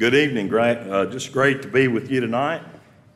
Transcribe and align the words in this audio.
Good 0.00 0.14
evening. 0.14 0.48
Great, 0.48 0.78
uh, 0.78 1.04
just 1.04 1.30
great 1.30 1.60
to 1.60 1.68
be 1.68 1.86
with 1.86 2.10
you 2.10 2.20
tonight. 2.20 2.62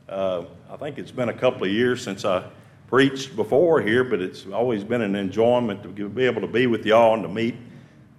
Uh, 0.07 0.45
I 0.71 0.77
think 0.77 0.99
it's 0.99 1.11
been 1.11 1.31
a 1.31 1.33
couple 1.33 1.65
of 1.65 1.71
years 1.71 2.03
since 2.03 2.27
I 2.27 2.45
preached 2.89 3.35
before 3.37 3.81
here, 3.81 4.05
but 4.05 4.21
it's 4.21 4.45
always 4.49 4.85
been 4.85 5.01
an 5.01 5.17
enjoyment 5.17 5.83
to 5.83 6.09
be 6.11 6.27
able 6.27 6.43
to 6.43 6.47
be 6.47 6.67
with 6.67 6.85
y'all 6.85 7.15
and 7.15 7.23
to 7.23 7.29
meet 7.31 7.55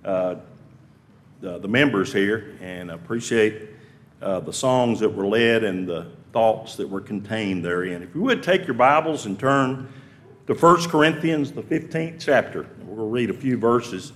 uh, 0.04 0.38
the, 1.42 1.60
the, 1.60 1.68
members 1.68 2.12
here. 2.12 2.58
And 2.60 2.90
appreciate 2.90 3.70
uh, 4.20 4.40
the 4.40 4.51
songs 4.51 5.00
that 5.02 5.10
were 5.10 5.28
led 5.28 5.63
and 5.63 5.88
the 5.88 6.08
thoughts 6.34 6.76
that 6.78 6.90
were 6.90 7.02
contained 7.02 7.63
therein. 7.63 8.02
If 8.02 8.16
you 8.16 8.24
would 8.24 8.42
take 8.42 8.66
your 8.66 8.74
Bibles 8.74 9.28
and 9.28 9.40
turn 9.40 9.88
to 10.47 10.56
1 10.56 10.90
Corinthians, 10.90 11.52
the 11.52 11.62
15th 11.62 12.20
chapter, 12.20 12.66
we'll 12.82 13.10
read 13.10 13.29
a 13.29 13.36
few 13.36 13.58
verses 13.58 14.12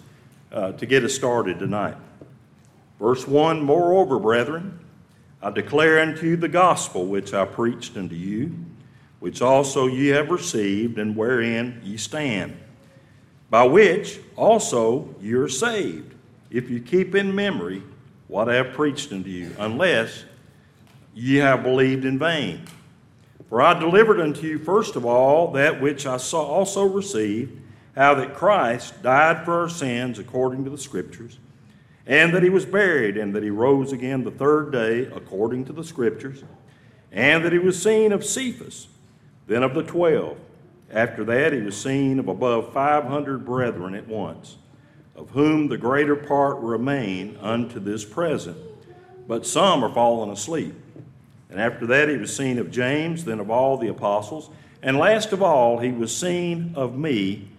uh, 0.51 0.71
to 0.71 0.87
get 0.87 1.03
us 1.03 1.13
started 1.13 1.59
tonight. 1.59 1.97
Verse 2.99 3.27
1 3.27 3.61
Moreover, 3.61 4.19
brethren, 4.19 4.79
I 5.41 5.51
declare 5.51 5.99
unto 5.99 6.27
you 6.27 6.35
the 6.35 6.49
gospel 6.49 7.05
which 7.05 7.33
I 7.33 7.45
preached 7.45 7.95
unto 7.95 8.15
you, 8.15 8.53
which 9.19 9.41
also 9.41 9.87
ye 9.87 10.07
have 10.07 10.29
received, 10.29 10.99
and 10.99 11.15
wherein 11.15 11.81
ye 11.83 11.95
stand, 11.97 12.57
by 13.49 13.63
which 13.63 14.19
also 14.35 15.15
ye 15.21 15.33
are 15.33 15.47
saved, 15.47 16.13
if 16.51 16.69
you 16.69 16.81
keep 16.81 17.15
in 17.15 17.33
memory 17.33 17.83
what 18.27 18.49
I 18.49 18.55
have 18.55 18.73
preached 18.73 19.13
unto 19.13 19.29
you, 19.29 19.55
unless 19.57 20.25
ye 21.15 21.37
have 21.37 21.63
believed 21.63 22.05
in 22.05 22.19
vain. 22.19 22.61
For 23.47 23.61
I 23.61 23.79
delivered 23.79 24.19
unto 24.19 24.45
you 24.45 24.59
first 24.59 24.95
of 24.95 25.05
all 25.05 25.53
that 25.53 25.81
which 25.81 26.05
I 26.05 26.17
also 26.17 26.83
received, 26.83 27.59
how 27.95 28.13
that 28.15 28.35
Christ 28.35 29.01
died 29.01 29.45
for 29.45 29.61
our 29.61 29.69
sins 29.69 30.19
according 30.19 30.65
to 30.65 30.69
the 30.69 30.77
Scriptures 30.77 31.39
and 32.09 32.33
that 32.33 32.41
he 32.41 32.49
was 32.49 32.65
buried, 32.65 33.17
and 33.17 33.35
that 33.35 33.43
he 33.43 33.51
rose 33.51 33.91
again 33.93 34.23
the 34.23 34.31
third 34.31 34.71
day, 34.71 35.05
according 35.15 35.63
to 35.63 35.71
the 35.71 35.83
Scriptures, 35.83 36.43
and 37.11 37.45
that 37.45 37.53
he 37.53 37.59
was 37.59 37.81
seen 37.81 38.11
of 38.11 38.25
Cephas, 38.25 38.87
then 39.45 39.61
of 39.61 39.75
the 39.75 39.83
twelve. 39.83 40.37
After 40.91 41.23
that, 41.25 41.53
he 41.53 41.61
was 41.61 41.79
seen 41.79 42.17
of 42.17 42.27
above 42.27 42.73
five 42.73 43.03
hundred 43.03 43.45
brethren 43.45 43.93
at 43.93 44.07
once, 44.07 44.57
of 45.15 45.29
whom 45.29 45.67
the 45.67 45.77
greater 45.77 46.15
part 46.15 46.57
remain 46.57 47.37
unto 47.41 47.79
this 47.79 48.03
present, 48.03 48.57
but 49.27 49.45
some 49.45 49.83
are 49.85 49.93
fallen 49.93 50.31
asleep. 50.31 50.73
And 51.51 51.61
after 51.61 51.85
that, 51.85 52.09
he 52.09 52.17
was 52.17 52.35
seen 52.35 52.57
of 52.57 52.71
James, 52.71 53.23
then 53.23 53.39
of 53.39 53.51
all 53.51 53.77
the 53.77 53.89
apostles. 53.89 54.49
And 54.81 54.97
last 54.97 55.31
of 55.31 55.43
all, 55.43 55.77
he 55.77 55.91
was 55.91 56.15
seen 56.15 56.73
of 56.75 56.97
me, 56.97 57.49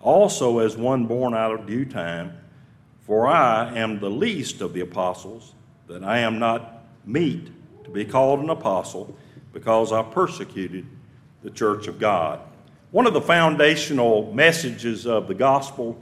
also 0.00 0.58
as 0.58 0.76
one 0.76 1.06
born 1.06 1.32
out 1.32 1.52
of 1.52 1.66
due 1.66 1.84
time. 1.84 2.39
For 3.10 3.26
I 3.26 3.76
am 3.76 3.98
the 3.98 4.08
least 4.08 4.60
of 4.60 4.72
the 4.72 4.82
apostles, 4.82 5.54
that 5.88 6.04
I 6.04 6.20
am 6.20 6.38
not 6.38 6.84
meet 7.04 7.50
to 7.82 7.90
be 7.90 8.04
called 8.04 8.38
an 8.38 8.50
apostle, 8.50 9.16
because 9.52 9.90
I 9.90 10.00
persecuted 10.04 10.86
the 11.42 11.50
church 11.50 11.88
of 11.88 11.98
God. 11.98 12.38
One 12.92 13.08
of 13.08 13.12
the 13.12 13.20
foundational 13.20 14.32
messages 14.32 15.08
of 15.08 15.26
the 15.26 15.34
gospel 15.34 16.00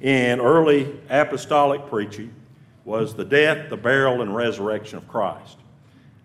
in 0.00 0.40
early 0.40 0.92
apostolic 1.08 1.86
preaching 1.86 2.34
was 2.84 3.14
the 3.14 3.24
death, 3.24 3.70
the 3.70 3.76
burial, 3.76 4.20
and 4.20 4.34
resurrection 4.34 4.98
of 4.98 5.06
Christ. 5.06 5.58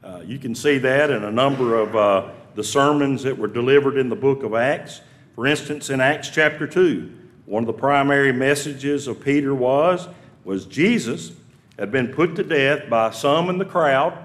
Uh, 0.03 0.23
you 0.25 0.39
can 0.39 0.55
see 0.55 0.79
that 0.79 1.11
in 1.11 1.25
a 1.25 1.31
number 1.31 1.75
of 1.75 1.95
uh, 1.95 2.29
the 2.55 2.63
sermons 2.63 3.21
that 3.21 3.37
were 3.37 3.47
delivered 3.47 3.99
in 3.99 4.09
the 4.09 4.15
book 4.15 4.41
of 4.41 4.55
Acts. 4.55 5.01
For 5.35 5.45
instance, 5.45 5.91
in 5.91 6.01
Acts 6.01 6.31
chapter 6.31 6.65
2, 6.65 7.16
one 7.47 7.63
of 7.63 7.67
the 7.67 7.73
primary 7.73 8.33
messages 8.33 9.07
of 9.07 9.23
Peter 9.23 9.55
was, 9.55 10.07
was 10.43 10.65
Jesus 10.65 11.31
had 11.79 11.91
been 11.91 12.09
put 12.09 12.35
to 12.35 12.43
death 12.43 12.89
by 12.89 13.09
some 13.11 13.49
in 13.49 13.57
the 13.57 13.65
crowd, 13.65 14.17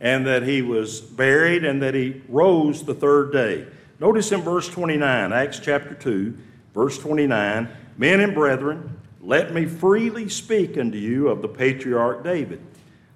and 0.00 0.26
that 0.26 0.42
he 0.42 0.60
was 0.60 1.00
buried, 1.00 1.64
and 1.64 1.80
that 1.80 1.94
he 1.94 2.20
rose 2.28 2.82
the 2.82 2.92
third 2.94 3.32
day. 3.32 3.64
Notice 4.00 4.32
in 4.32 4.40
verse 4.40 4.68
29, 4.68 5.32
Acts 5.32 5.60
chapter 5.60 5.94
2, 5.94 6.36
verse 6.74 6.98
29, 6.98 7.68
Men 7.96 8.20
and 8.20 8.34
brethren, 8.34 8.98
let 9.20 9.54
me 9.54 9.66
freely 9.66 10.28
speak 10.28 10.76
unto 10.76 10.98
you 10.98 11.28
of 11.28 11.42
the 11.42 11.48
patriarch 11.48 12.24
David, 12.24 12.60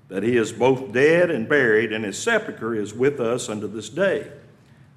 that 0.09 0.22
he 0.22 0.37
is 0.37 0.53
both 0.53 0.93
dead 0.93 1.32
and 1.32 1.49
buried, 1.49 1.93
and 1.93 2.05
his 2.05 2.16
sepulchre 2.16 2.77
is 2.77 2.94
with 2.94 3.19
us 3.19 3.49
unto 3.49 3.66
this 3.66 3.88
day. 3.88 4.31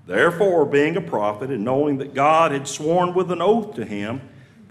Therefore, 0.05 0.65
being 0.65 0.97
a 0.97 1.01
prophet, 1.01 1.49
and 1.49 1.65
knowing 1.65 1.97
that 1.97 2.13
God 2.13 2.51
had 2.51 2.67
sworn 2.67 3.15
with 3.15 3.31
an 3.31 3.41
oath 3.41 3.73
to 3.75 3.85
him, 3.85 4.21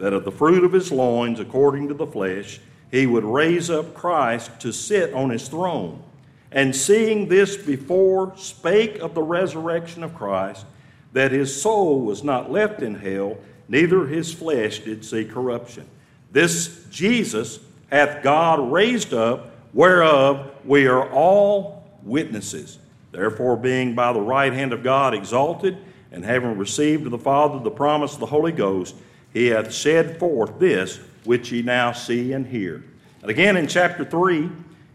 that 0.00 0.14
of 0.14 0.24
the 0.24 0.32
fruit 0.32 0.64
of 0.64 0.72
his 0.72 0.90
loins, 0.90 1.38
according 1.38 1.86
to 1.88 1.94
the 1.94 2.06
flesh, 2.06 2.58
he 2.90 3.06
would 3.06 3.24
raise 3.24 3.68
up 3.68 3.94
Christ 3.94 4.58
to 4.60 4.72
sit 4.72 5.12
on 5.12 5.28
his 5.28 5.46
throne. 5.46 6.02
And 6.50 6.74
seeing 6.74 7.28
this 7.28 7.56
before, 7.56 8.32
spake 8.36 8.98
of 8.98 9.14
the 9.14 9.22
resurrection 9.22 10.02
of 10.02 10.14
Christ, 10.14 10.64
that 11.12 11.32
his 11.32 11.60
soul 11.60 12.00
was 12.00 12.24
not 12.24 12.50
left 12.50 12.82
in 12.82 12.94
hell, 12.94 13.36
neither 13.68 14.06
his 14.06 14.32
flesh 14.32 14.80
did 14.80 15.04
see 15.04 15.24
corruption. 15.24 15.86
This 16.32 16.84
Jesus 16.90 17.60
hath 17.90 18.22
God 18.22 18.72
raised 18.72 19.12
up, 19.12 19.52
whereof 19.74 20.50
we 20.64 20.86
are 20.86 21.10
all 21.10 21.84
witnesses. 22.02 22.78
Therefore, 23.12 23.56
being 23.56 23.94
by 23.94 24.12
the 24.14 24.20
right 24.20 24.52
hand 24.52 24.72
of 24.72 24.82
God 24.82 25.12
exalted, 25.12 25.76
and 26.10 26.24
having 26.24 26.56
received 26.56 27.04
of 27.04 27.12
the 27.12 27.18
Father 27.18 27.62
the 27.62 27.70
promise 27.70 28.14
of 28.14 28.20
the 28.20 28.26
Holy 28.26 28.52
Ghost, 28.52 28.96
he 29.32 29.46
hath 29.48 29.72
said 29.72 30.18
forth 30.18 30.58
this 30.58 31.00
which 31.24 31.52
ye 31.52 31.62
now 31.62 31.92
see 31.92 32.32
and 32.32 32.46
hear. 32.46 32.82
And 33.22 33.30
again 33.30 33.56
in 33.56 33.66
chapter 33.66 34.04
3, 34.04 34.50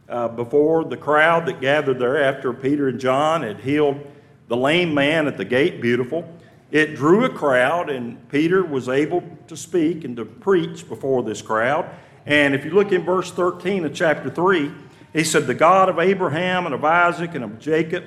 uh, 0.08 0.28
before 0.30 0.84
the 0.84 0.98
crowd 0.98 1.46
that 1.48 1.62
gathered 1.62 2.00
there 2.00 2.24
after 2.24 2.54
Peter 2.54 2.88
and 2.88 3.00
John 3.00 3.42
had 3.42 3.60
healed 3.60 4.00
the 4.48 4.58
lame 4.58 4.94
man 4.94 5.28
at 5.28 5.38
the 5.38 5.46
gate, 5.46 5.82
beautiful, 5.82 6.28
it 6.72 6.96
drew 6.96 7.26
a 7.26 7.30
crowd, 7.30 7.90
and 7.90 8.28
Peter 8.30 8.64
was 8.64 8.90
able 8.90 9.24
to 9.48 9.56
speak 9.56 10.04
and 10.04 10.16
to 10.18 10.26
preach 10.26 10.88
before 10.88 11.24
this 11.24 11.42
crowd. 11.42 11.90
And 12.26 12.54
if 12.54 12.66
you 12.66 12.72
look 12.72 12.92
in 12.92 13.04
verse 13.04 13.32
13 13.32 13.86
of 13.86 13.94
chapter 13.94 14.30
3, 14.30 14.72
he 15.14 15.24
said, 15.24 15.48
The 15.48 15.54
God 15.54 15.90
of 15.90 16.00
Abraham 16.00 16.66
and 16.66 16.76
of 16.76 16.84
Isaac 16.84 17.36
and 17.36 17.44
of 17.44 17.60
Jacob, 17.60 18.04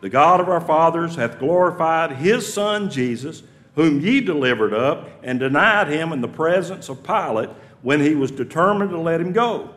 the 0.00 0.10
God 0.10 0.40
of 0.40 0.48
our 0.48 0.60
fathers, 0.60 1.16
hath 1.16 1.38
glorified 1.38 2.12
his 2.12 2.52
Son 2.52 2.90
Jesus 2.90 3.42
whom 3.74 4.00
ye 4.00 4.20
delivered 4.20 4.72
up 4.72 5.08
and 5.22 5.40
denied 5.40 5.88
him 5.88 6.12
in 6.12 6.20
the 6.20 6.28
presence 6.28 6.88
of 6.88 7.02
Pilate 7.02 7.50
when 7.82 8.00
he 8.00 8.14
was 8.14 8.30
determined 8.30 8.90
to 8.90 8.98
let 8.98 9.20
him 9.20 9.32
go. 9.32 9.70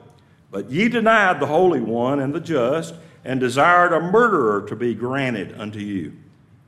But 0.52 0.69
ye 0.69 0.88
denied 0.88 1.40
the 1.40 1.47
Holy 1.47 1.81
One 1.81 2.19
and 2.19 2.34
the 2.34 2.40
just, 2.40 2.96
and 3.25 3.40
desired 3.40 3.91
a 3.91 4.00
murderer 4.00 4.66
to 4.69 4.75
be 4.75 4.94
granted 4.94 5.59
unto 5.59 5.80
you, 5.80 6.13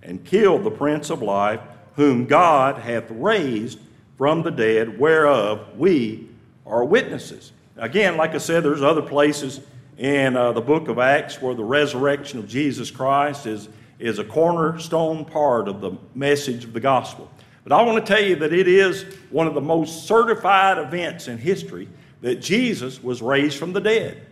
and 0.04 0.26
killed 0.26 0.64
the 0.64 0.72
Prince 0.72 1.10
of 1.10 1.22
Life, 1.22 1.62
whom 1.96 2.26
God 2.26 2.80
hath 2.80 3.10
raised 3.10 3.80
from 4.18 4.44
the 4.44 4.52
dead, 4.52 5.00
whereof 5.00 5.78
we 5.78 6.28
are 6.66 6.84
witnesses. 6.84 7.54
Again, 7.78 8.18
like 8.18 8.36
I 8.36 8.40
said, 8.40 8.64
there's 8.64 8.82
other 8.82 9.02
places 9.02 9.62
in 9.98 10.36
uh, 10.36 10.52
the 10.52 10.62
book 10.62 10.90
of 10.90 11.00
Acts 11.00 11.42
where 11.42 11.56
the 11.56 11.64
resurrection 11.64 12.40
of 12.40 12.48
Jesus 12.48 12.92
Christ 12.92 13.46
is 13.46 13.70
is 14.00 14.18
a 14.18 14.24
cornerstone 14.24 15.26
part 15.26 15.68
of 15.68 15.82
the 15.82 15.92
message 16.16 16.64
of 16.64 16.74
the 16.74 16.80
gospel. 16.80 17.30
But 17.64 17.74
I 17.74 17.84
want 17.84 18.04
to 18.04 18.14
tell 18.14 18.24
you 18.24 18.38
that 18.38 18.54
it 18.54 18.68
is 18.68 19.04
one 19.30 19.46
of 19.46 19.54
the 19.54 19.62
most 19.62 20.08
certified 20.08 20.78
events 20.78 21.28
in 21.28 21.38
history 21.38 21.90
that 22.22 22.36
Jesus 22.38 23.04
was 23.04 23.22
raised 23.22 23.58
from 23.58 23.74
the 23.74 23.82
dead. 23.82 24.26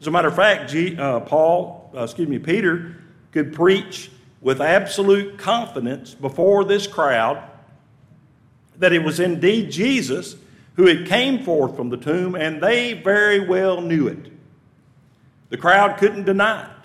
As 0.00 0.06
a 0.06 0.10
matter 0.10 0.28
of 0.28 0.36
fact, 0.36 0.70
G, 0.70 0.96
uh, 0.96 1.20
Paul, 1.20 1.90
uh, 1.94 2.04
excuse 2.04 2.28
me, 2.28 2.38
Peter 2.38 2.96
could 3.32 3.52
preach 3.52 4.10
with 4.40 4.60
absolute 4.60 5.38
confidence 5.38 6.14
before 6.14 6.64
this 6.64 6.86
crowd 6.86 7.42
that 8.78 8.92
it 8.92 9.02
was 9.02 9.18
indeed 9.18 9.72
Jesus 9.72 10.36
who 10.76 10.86
had 10.86 11.06
came 11.08 11.42
forth 11.42 11.74
from 11.74 11.88
the 11.90 11.96
tomb, 11.96 12.36
and 12.36 12.62
they 12.62 12.92
very 12.92 13.40
well 13.40 13.80
knew 13.80 14.06
it. 14.06 14.30
The 15.50 15.56
crowd 15.56 15.98
couldn't 15.98 16.24
deny 16.24 16.62
it. 16.62 16.77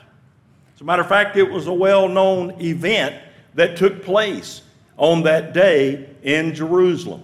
A 0.84 0.86
matter 0.86 1.02
of 1.02 1.08
fact, 1.08 1.38
it 1.38 1.50
was 1.50 1.68
a 1.68 1.74
well 1.74 2.10
known 2.10 2.60
event 2.62 3.16
that 3.54 3.78
took 3.78 4.04
place 4.04 4.64
on 4.98 5.24
that 5.24 5.54
day 5.54 6.10
in 6.24 6.54
Jerusalem. 6.54 7.24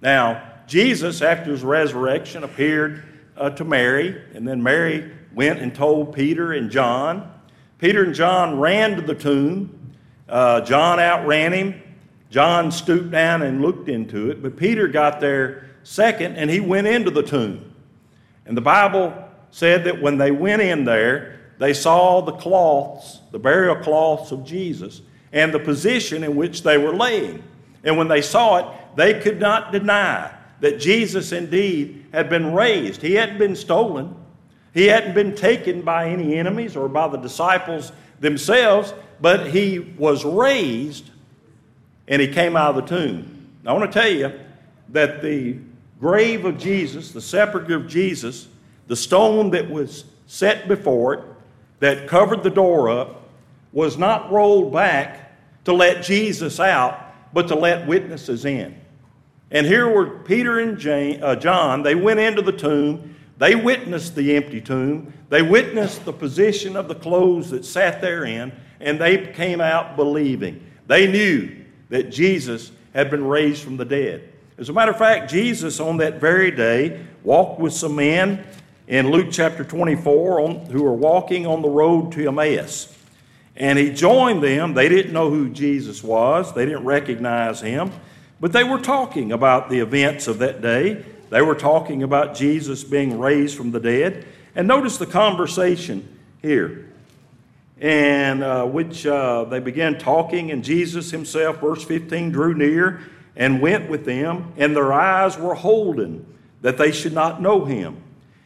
Now, 0.00 0.52
Jesus, 0.68 1.20
after 1.20 1.50
his 1.50 1.64
resurrection, 1.64 2.44
appeared 2.44 3.02
uh, 3.36 3.50
to 3.50 3.64
Mary, 3.64 4.22
and 4.34 4.46
then 4.46 4.62
Mary 4.62 5.10
went 5.34 5.58
and 5.58 5.74
told 5.74 6.14
Peter 6.14 6.52
and 6.52 6.70
John. 6.70 7.28
Peter 7.78 8.04
and 8.04 8.14
John 8.14 8.60
ran 8.60 8.94
to 8.94 9.02
the 9.02 9.16
tomb. 9.16 9.94
Uh, 10.28 10.60
John 10.60 11.00
outran 11.00 11.52
him. 11.52 11.82
John 12.30 12.70
stooped 12.70 13.10
down 13.10 13.42
and 13.42 13.60
looked 13.60 13.88
into 13.88 14.30
it, 14.30 14.40
but 14.40 14.56
Peter 14.56 14.86
got 14.86 15.18
there 15.18 15.66
second 15.82 16.36
and 16.36 16.48
he 16.48 16.60
went 16.60 16.86
into 16.86 17.10
the 17.10 17.24
tomb. 17.24 17.74
And 18.46 18.56
the 18.56 18.60
Bible 18.60 19.12
said 19.50 19.82
that 19.86 20.00
when 20.00 20.18
they 20.18 20.30
went 20.30 20.62
in 20.62 20.84
there, 20.84 21.40
they 21.62 21.72
saw 21.72 22.20
the 22.20 22.32
cloths, 22.32 23.20
the 23.30 23.38
burial 23.38 23.76
cloths 23.76 24.32
of 24.32 24.44
Jesus, 24.44 25.00
and 25.32 25.54
the 25.54 25.60
position 25.60 26.24
in 26.24 26.34
which 26.34 26.64
they 26.64 26.76
were 26.76 26.92
laying. 26.92 27.40
And 27.84 27.96
when 27.96 28.08
they 28.08 28.20
saw 28.20 28.56
it, 28.56 28.96
they 28.96 29.20
could 29.20 29.38
not 29.38 29.70
deny 29.70 30.34
that 30.58 30.80
Jesus 30.80 31.30
indeed 31.30 32.06
had 32.12 32.28
been 32.28 32.52
raised. 32.52 33.00
He 33.00 33.14
hadn't 33.14 33.38
been 33.38 33.54
stolen. 33.54 34.12
He 34.74 34.86
hadn't 34.86 35.14
been 35.14 35.36
taken 35.36 35.82
by 35.82 36.08
any 36.08 36.34
enemies 36.34 36.74
or 36.74 36.88
by 36.88 37.06
the 37.06 37.18
disciples 37.18 37.92
themselves, 38.18 38.92
but 39.20 39.46
he 39.46 39.78
was 39.78 40.24
raised 40.24 41.10
and 42.08 42.20
he 42.20 42.26
came 42.26 42.56
out 42.56 42.76
of 42.76 42.88
the 42.88 42.96
tomb. 42.96 43.50
I 43.64 43.72
want 43.72 43.92
to 43.92 44.00
tell 44.00 44.10
you 44.10 44.32
that 44.88 45.22
the 45.22 45.58
grave 46.00 46.44
of 46.44 46.58
Jesus, 46.58 47.12
the 47.12 47.20
sepulchre 47.20 47.76
of 47.76 47.86
Jesus, 47.86 48.48
the 48.88 48.96
stone 48.96 49.50
that 49.50 49.70
was 49.70 50.06
set 50.26 50.66
before 50.66 51.14
it, 51.14 51.24
that 51.82 52.06
covered 52.06 52.44
the 52.44 52.50
door 52.50 52.88
up, 52.88 53.28
was 53.72 53.98
not 53.98 54.30
rolled 54.30 54.72
back 54.72 55.32
to 55.64 55.72
let 55.72 56.04
Jesus 56.04 56.60
out, 56.60 56.96
but 57.34 57.48
to 57.48 57.56
let 57.56 57.88
witnesses 57.88 58.44
in. 58.44 58.80
And 59.50 59.66
here 59.66 59.88
were 59.88 60.20
Peter 60.20 60.60
and 60.60 60.78
Jane, 60.78 61.20
uh, 61.20 61.34
John. 61.34 61.82
They 61.82 61.96
went 61.96 62.20
into 62.20 62.40
the 62.40 62.52
tomb. 62.52 63.16
They 63.38 63.56
witnessed 63.56 64.14
the 64.14 64.36
empty 64.36 64.60
tomb. 64.60 65.12
They 65.28 65.42
witnessed 65.42 66.04
the 66.04 66.12
position 66.12 66.76
of 66.76 66.86
the 66.86 66.94
clothes 66.94 67.50
that 67.50 67.64
sat 67.64 68.00
therein, 68.00 68.52
and 68.78 69.00
they 69.00 69.32
came 69.32 69.60
out 69.60 69.96
believing. 69.96 70.64
They 70.86 71.10
knew 71.10 71.64
that 71.88 72.10
Jesus 72.10 72.70
had 72.94 73.10
been 73.10 73.24
raised 73.24 73.64
from 73.64 73.76
the 73.76 73.84
dead. 73.84 74.32
As 74.56 74.68
a 74.68 74.72
matter 74.72 74.92
of 74.92 74.98
fact, 74.98 75.28
Jesus 75.28 75.80
on 75.80 75.96
that 75.96 76.20
very 76.20 76.52
day 76.52 77.04
walked 77.24 77.58
with 77.58 77.72
some 77.72 77.96
men 77.96 78.46
in 78.86 79.10
Luke 79.10 79.28
chapter 79.30 79.64
24 79.64 80.40
on, 80.40 80.66
who 80.66 80.82
were 80.82 80.92
walking 80.92 81.46
on 81.46 81.62
the 81.62 81.68
road 81.68 82.12
to 82.12 82.26
Emmaus. 82.26 82.96
And 83.56 83.78
he 83.78 83.92
joined 83.92 84.42
them. 84.42 84.74
They 84.74 84.88
didn't 84.88 85.12
know 85.12 85.30
who 85.30 85.50
Jesus 85.50 86.02
was, 86.02 86.54
they 86.54 86.64
didn't 86.64 86.84
recognize 86.84 87.60
him, 87.60 87.92
but 88.40 88.52
they 88.52 88.64
were 88.64 88.80
talking 88.80 89.32
about 89.32 89.70
the 89.70 89.80
events 89.80 90.26
of 90.26 90.38
that 90.38 90.62
day. 90.62 91.04
They 91.30 91.42
were 91.42 91.54
talking 91.54 92.02
about 92.02 92.34
Jesus 92.34 92.84
being 92.84 93.18
raised 93.18 93.56
from 93.56 93.70
the 93.70 93.80
dead. 93.80 94.26
And 94.54 94.68
notice 94.68 94.98
the 94.98 95.06
conversation 95.06 96.18
here 96.42 96.92
and 97.82 98.44
uh, 98.44 98.64
which 98.64 99.04
uh, 99.06 99.42
they 99.44 99.58
began 99.58 99.98
talking, 99.98 100.52
and 100.52 100.62
Jesus 100.62 101.10
himself, 101.10 101.60
verse 101.60 101.82
15, 101.82 102.30
drew 102.30 102.54
near 102.54 103.00
and 103.34 103.60
went 103.60 103.90
with 103.90 104.04
them, 104.04 104.52
and 104.56 104.76
their 104.76 104.92
eyes 104.92 105.36
were 105.36 105.54
holden 105.54 106.24
that 106.60 106.78
they 106.78 106.92
should 106.92 107.12
not 107.12 107.42
know 107.42 107.64
him. 107.64 108.00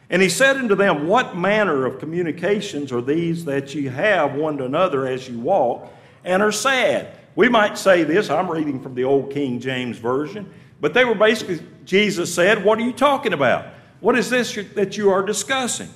And 0.09 0.21
he 0.21 0.29
said 0.29 0.57
unto 0.57 0.75
them, 0.75 1.07
What 1.07 1.37
manner 1.37 1.85
of 1.85 1.99
communications 1.99 2.91
are 2.91 3.01
these 3.01 3.45
that 3.45 3.75
ye 3.75 3.85
have 3.85 4.35
one 4.35 4.57
to 4.57 4.65
another 4.65 5.05
as 5.05 5.27
you 5.27 5.39
walk, 5.39 5.91
and 6.23 6.41
are 6.41 6.51
sad? 6.51 7.09
We 7.35 7.49
might 7.49 7.77
say 7.77 8.03
this, 8.03 8.29
I'm 8.29 8.49
reading 8.49 8.81
from 8.81 8.95
the 8.95 9.03
old 9.03 9.31
King 9.31 9.59
James 9.59 9.97
Version, 9.97 10.51
but 10.79 10.93
they 10.93 11.05
were 11.05 11.15
basically, 11.15 11.59
Jesus 11.85 12.33
said, 12.33 12.63
What 12.63 12.79
are 12.79 12.83
you 12.83 12.93
talking 12.93 13.33
about? 13.33 13.67
What 13.99 14.17
is 14.17 14.29
this 14.29 14.57
that 14.75 14.95
you 14.95 15.09
are 15.09 15.23
discussing? 15.23 15.89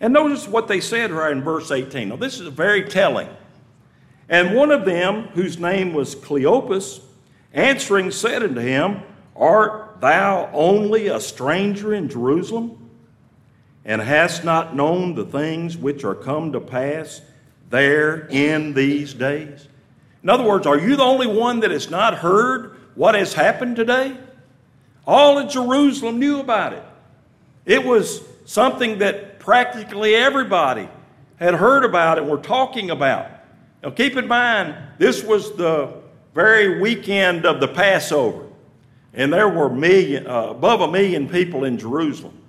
And 0.00 0.14
notice 0.14 0.48
what 0.48 0.66
they 0.66 0.80
said 0.80 1.10
right 1.10 1.32
in 1.32 1.42
verse 1.42 1.70
18. 1.70 2.08
Now, 2.08 2.16
this 2.16 2.40
is 2.40 2.48
very 2.48 2.84
telling. 2.84 3.28
And 4.30 4.54
one 4.54 4.70
of 4.70 4.84
them, 4.84 5.24
whose 5.34 5.58
name 5.58 5.92
was 5.92 6.14
Cleopas, 6.14 7.00
answering 7.52 8.10
said 8.10 8.42
unto 8.42 8.60
him, 8.60 9.02
Art 9.36 10.00
thou 10.00 10.48
only 10.52 11.08
a 11.08 11.20
stranger 11.20 11.92
in 11.92 12.08
Jerusalem, 12.08 12.79
and 13.90 14.00
hast 14.00 14.44
not 14.44 14.76
known 14.76 15.16
the 15.16 15.24
things 15.24 15.76
which 15.76 16.04
are 16.04 16.14
come 16.14 16.52
to 16.52 16.60
pass 16.60 17.22
there 17.70 18.28
in 18.28 18.72
these 18.72 19.12
days? 19.12 19.66
In 20.22 20.30
other 20.30 20.44
words, 20.44 20.64
are 20.64 20.78
you 20.78 20.94
the 20.94 21.02
only 21.02 21.26
one 21.26 21.58
that 21.58 21.72
has 21.72 21.90
not 21.90 22.14
heard 22.18 22.76
what 22.94 23.16
has 23.16 23.34
happened 23.34 23.74
today? 23.74 24.16
All 25.08 25.38
of 25.38 25.50
Jerusalem 25.50 26.20
knew 26.20 26.38
about 26.38 26.72
it. 26.72 26.84
It 27.66 27.84
was 27.84 28.22
something 28.44 28.98
that 28.98 29.40
practically 29.40 30.14
everybody 30.14 30.88
had 31.40 31.54
heard 31.54 31.84
about 31.84 32.16
and 32.16 32.28
were 32.28 32.38
talking 32.38 32.90
about. 32.90 33.28
Now, 33.82 33.90
keep 33.90 34.16
in 34.16 34.28
mind, 34.28 34.76
this 34.98 35.24
was 35.24 35.56
the 35.56 35.94
very 36.32 36.80
weekend 36.80 37.44
of 37.44 37.58
the 37.58 37.66
Passover, 37.66 38.44
and 39.14 39.32
there 39.32 39.48
were 39.48 39.68
million, 39.68 40.28
uh, 40.28 40.50
above 40.50 40.80
a 40.80 40.92
million 40.92 41.28
people 41.28 41.64
in 41.64 41.76
Jerusalem. 41.76 42.39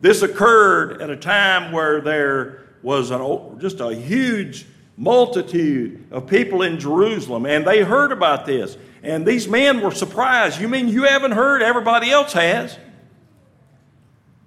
This 0.00 0.22
occurred 0.22 1.02
at 1.02 1.10
a 1.10 1.16
time 1.16 1.72
where 1.72 2.00
there 2.00 2.66
was 2.82 3.10
an, 3.10 3.58
just 3.60 3.80
a 3.80 3.94
huge 3.94 4.66
multitude 4.96 6.06
of 6.10 6.26
people 6.26 6.62
in 6.62 6.78
Jerusalem, 6.78 7.46
and 7.46 7.66
they 7.66 7.82
heard 7.82 8.12
about 8.12 8.46
this. 8.46 8.76
And 9.02 9.26
these 9.26 9.48
men 9.48 9.80
were 9.80 9.90
surprised. 9.92 10.60
You 10.60 10.68
mean 10.68 10.88
you 10.88 11.04
haven't 11.04 11.32
heard? 11.32 11.62
Everybody 11.62 12.10
else 12.10 12.32
has. 12.34 12.78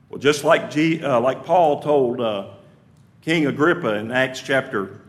Well, 0.09 0.19
just 0.19 0.43
like, 0.43 0.69
G, 0.69 1.03
uh, 1.03 1.19
like 1.19 1.43
Paul 1.43 1.81
told 1.81 2.21
uh, 2.21 2.49
King 3.21 3.47
Agrippa 3.47 3.95
in 3.95 4.11
Acts 4.11 4.41
chapter 4.41 5.01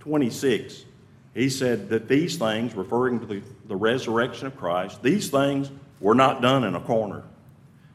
26, 0.00 0.84
he 1.32 1.48
said 1.48 1.88
that 1.88 2.06
these 2.06 2.36
things, 2.36 2.74
referring 2.74 3.20
to 3.20 3.26
the, 3.26 3.42
the 3.66 3.76
resurrection 3.76 4.46
of 4.46 4.56
Christ, 4.56 5.02
these 5.02 5.30
things 5.30 5.70
were 6.00 6.14
not 6.14 6.42
done 6.42 6.64
in 6.64 6.74
a 6.74 6.80
corner. 6.80 7.22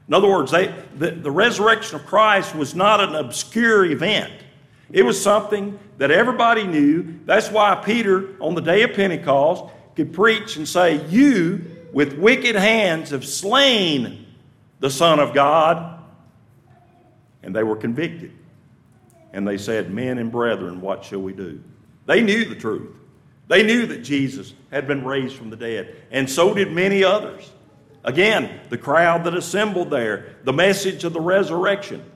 In 0.07 0.13
other 0.13 0.29
words, 0.29 0.51
they, 0.51 0.73
the, 0.97 1.11
the 1.11 1.31
resurrection 1.31 1.97
of 1.97 2.05
Christ 2.05 2.55
was 2.55 2.73
not 2.73 3.01
an 3.01 3.15
obscure 3.15 3.85
event. 3.85 4.31
It 4.89 5.03
was 5.03 5.21
something 5.21 5.77
that 5.97 6.11
everybody 6.11 6.65
knew. 6.65 7.19
That's 7.25 7.49
why 7.49 7.75
Peter, 7.75 8.35
on 8.39 8.55
the 8.55 8.61
day 8.61 8.83
of 8.83 8.93
Pentecost, 8.93 9.65
could 9.95 10.13
preach 10.13 10.55
and 10.55 10.67
say, 10.67 11.05
You, 11.07 11.65
with 11.91 12.17
wicked 12.17 12.55
hands, 12.55 13.09
have 13.09 13.25
slain 13.25 14.27
the 14.79 14.89
Son 14.89 15.19
of 15.19 15.33
God 15.33 15.97
and 17.47 17.55
they 17.55 17.63
were 17.63 17.77
convicted. 17.77 18.33
And 19.31 19.47
they 19.47 19.57
said, 19.57 19.89
Men 19.89 20.17
and 20.17 20.31
brethren, 20.31 20.81
what 20.81 21.05
shall 21.05 21.21
we 21.21 21.31
do? 21.31 21.63
They 22.05 22.21
knew 22.21 22.45
the 22.45 22.55
truth. 22.55 22.93
They 23.47 23.63
knew 23.63 23.85
that 23.87 23.99
Jesus 23.99 24.53
had 24.69 24.85
been 24.85 25.05
raised 25.05 25.35
from 25.35 25.49
the 25.49 25.55
dead, 25.55 25.95
and 26.11 26.29
so 26.29 26.53
did 26.53 26.73
many 26.73 27.05
others. 27.05 27.49
Again, 28.07 28.61
the 28.69 28.77
crowd 28.77 29.25
that 29.25 29.35
assembled 29.35 29.89
there, 29.89 30.37
the 30.45 30.53
message 30.53 31.03
of 31.03 31.11
the 31.11 31.19
resurrection. 31.19 32.09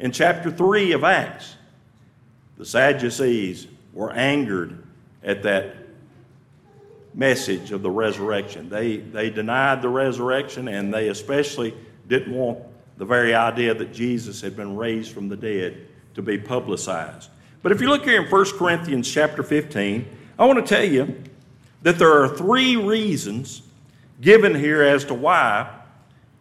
In 0.00 0.10
chapter 0.10 0.50
3 0.50 0.90
of 0.90 1.04
Acts, 1.04 1.54
the 2.58 2.66
Sadducees 2.66 3.68
were 3.92 4.10
angered 4.10 4.82
at 5.22 5.44
that 5.44 5.76
message 7.14 7.70
of 7.70 7.82
the 7.82 7.90
resurrection. 7.90 8.68
They, 8.68 8.96
they 8.96 9.30
denied 9.30 9.82
the 9.82 9.88
resurrection, 9.88 10.66
and 10.66 10.92
they 10.92 11.10
especially 11.10 11.74
didn't 12.08 12.34
want 12.34 12.58
the 12.96 13.04
very 13.04 13.32
idea 13.32 13.72
that 13.72 13.92
Jesus 13.92 14.40
had 14.40 14.56
been 14.56 14.74
raised 14.74 15.12
from 15.12 15.28
the 15.28 15.36
dead 15.36 15.86
to 16.14 16.22
be 16.22 16.38
publicized. 16.38 17.30
But 17.62 17.70
if 17.70 17.80
you 17.80 17.88
look 17.88 18.02
here 18.02 18.20
in 18.20 18.28
1 18.28 18.44
Corinthians 18.58 19.08
chapter 19.08 19.44
15, 19.44 20.08
I 20.40 20.44
want 20.44 20.66
to 20.66 20.74
tell 20.74 20.84
you 20.84 21.22
that 21.82 22.00
there 22.00 22.20
are 22.20 22.36
three 22.36 22.74
reasons 22.74 23.62
given 24.20 24.54
here 24.54 24.82
as 24.82 25.04
to 25.06 25.14
why 25.14 25.70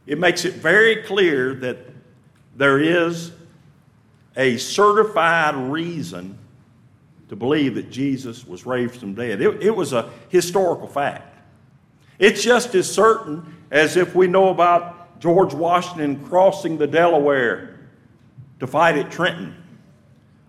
it 0.05 0.19
makes 0.19 0.45
it 0.45 0.55
very 0.55 0.97
clear 1.03 1.53
that 1.55 1.77
there 2.55 2.79
is 2.79 3.31
a 4.37 4.57
certified 4.57 5.55
reason 5.55 6.37
to 7.29 7.35
believe 7.35 7.75
that 7.75 7.89
Jesus 7.89 8.45
was 8.45 8.65
raised 8.65 8.95
from 8.95 9.15
dead. 9.15 9.41
It, 9.41 9.63
it 9.63 9.75
was 9.75 9.93
a 9.93 10.09
historical 10.29 10.87
fact. 10.87 11.39
It's 12.19 12.43
just 12.43 12.75
as 12.75 12.91
certain 12.91 13.55
as 13.71 13.97
if 13.97 14.15
we 14.15 14.27
know 14.27 14.49
about 14.49 15.19
George 15.19 15.53
Washington 15.53 16.23
crossing 16.25 16.77
the 16.77 16.87
Delaware 16.87 17.79
to 18.59 18.67
fight 18.67 18.97
at 18.97 19.11
Trenton, 19.11 19.55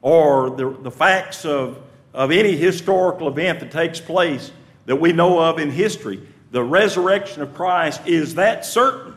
or 0.03 0.51
the, 0.51 0.71
the 0.83 0.91
facts 0.91 1.45
of, 1.45 1.81
of 2.15 2.31
any 2.31 2.57
historical 2.57 3.27
event 3.29 3.61
that 3.61 3.71
takes 3.73 4.01
place 4.01 4.53
that 4.85 4.97
we 4.97 5.13
know 5.13 5.41
of 5.41 5.59
in 5.59 5.71
history. 5.71 6.21
The 6.51 6.63
resurrection 6.63 7.43
of 7.43 7.55
Christ 7.55 8.07
is 8.07 8.35
that 8.37 8.65
certain. 8.65 9.15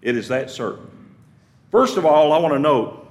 It 0.00 0.16
is 0.16 0.28
that 0.28 0.50
certain. 0.50 0.90
First 1.70 1.96
of 1.96 2.06
all, 2.06 2.32
I 2.32 2.38
want 2.38 2.54
to 2.54 2.58
note 2.58 3.06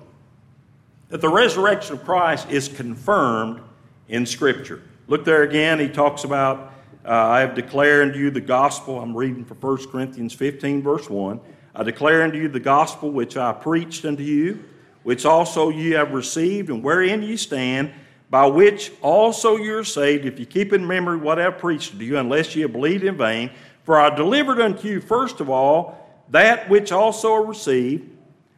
that 1.09 1.21
the 1.21 1.29
resurrection 1.29 1.95
of 1.95 2.03
Christ 2.05 2.49
is 2.49 2.67
confirmed 2.67 3.61
in 4.07 4.25
Scripture. 4.25 4.81
Look 5.07 5.25
there 5.25 5.43
again, 5.43 5.79
he 5.79 5.89
talks 5.89 6.23
about 6.23 6.73
uh, 7.05 7.11
I 7.11 7.41
have 7.41 7.53
declared 7.53 8.07
unto 8.07 8.19
you 8.19 8.31
the 8.31 8.39
gospel. 8.39 8.99
I'm 8.99 9.15
reading 9.15 9.43
from 9.43 9.57
1 9.57 9.87
Corinthians 9.89 10.33
15, 10.33 10.81
verse 10.81 11.09
1. 11.09 11.39
I 11.75 11.83
declare 11.83 12.23
unto 12.23 12.37
you 12.37 12.47
the 12.47 12.61
gospel 12.61 13.11
which 13.11 13.35
I 13.35 13.51
preached 13.51 14.05
unto 14.05 14.23
you, 14.23 14.63
which 15.03 15.25
also 15.25 15.69
ye 15.69 15.91
have 15.91 16.13
received, 16.13 16.69
and 16.69 16.81
wherein 16.81 17.21
ye 17.21 17.35
stand, 17.35 17.91
by 18.33 18.47
which 18.47 18.91
also 19.03 19.57
you 19.57 19.77
are 19.77 19.83
saved, 19.83 20.25
if 20.25 20.39
you 20.39 20.47
keep 20.47 20.73
in 20.73 20.87
memory 20.87 21.17
what 21.17 21.37
I 21.37 21.51
preached 21.51 21.99
to 21.99 22.03
you, 22.03 22.17
unless 22.17 22.55
ye 22.55 22.63
have 22.63 22.71
believed 22.71 23.03
in 23.03 23.15
vain. 23.15 23.51
For 23.83 23.99
I 23.99 24.09
delivered 24.09 24.59
unto 24.59 24.87
you, 24.87 25.01
first 25.01 25.39
of 25.39 25.51
all, 25.51 26.25
that 26.29 26.67
which 26.67 26.91
also 26.91 27.35
I 27.35 27.47
received, 27.47 28.09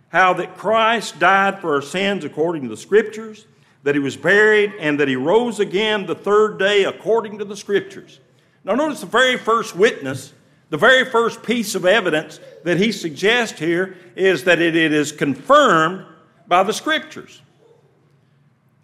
how 0.07 0.31
that 0.35 0.55
Christ 0.55 1.19
died 1.19 1.59
for 1.59 1.75
our 1.75 1.81
sins 1.81 2.23
according 2.23 2.61
to 2.63 2.69
the 2.69 2.77
Scriptures, 2.77 3.47
that 3.83 3.95
he 3.95 3.99
was 3.99 4.15
buried, 4.15 4.71
and 4.79 4.97
that 4.97 5.09
he 5.09 5.17
rose 5.17 5.59
again 5.59 6.05
the 6.05 6.15
third 6.15 6.57
day 6.57 6.85
according 6.85 7.39
to 7.39 7.43
the 7.43 7.57
Scriptures 7.57 8.21
now, 8.65 8.73
notice 8.73 9.01
the 9.01 9.05
very 9.05 9.37
first 9.37 9.75
witness, 9.75 10.33
the 10.71 10.77
very 10.77 11.05
first 11.05 11.43
piece 11.43 11.75
of 11.75 11.85
evidence 11.85 12.39
that 12.63 12.77
he 12.77 12.91
suggests 12.91 13.59
here 13.59 13.95
is 14.15 14.45
that 14.45 14.59
it 14.59 14.75
is 14.75 15.11
confirmed 15.11 16.05
by 16.47 16.63
the 16.63 16.73
Scriptures. 16.73 17.41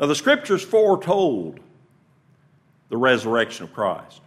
Now, 0.01 0.08
the 0.08 0.15
Scriptures 0.15 0.63
foretold 0.63 1.60
the 2.89 2.98
resurrection 2.98 3.65
of 3.65 3.74
Christ. 3.74 4.22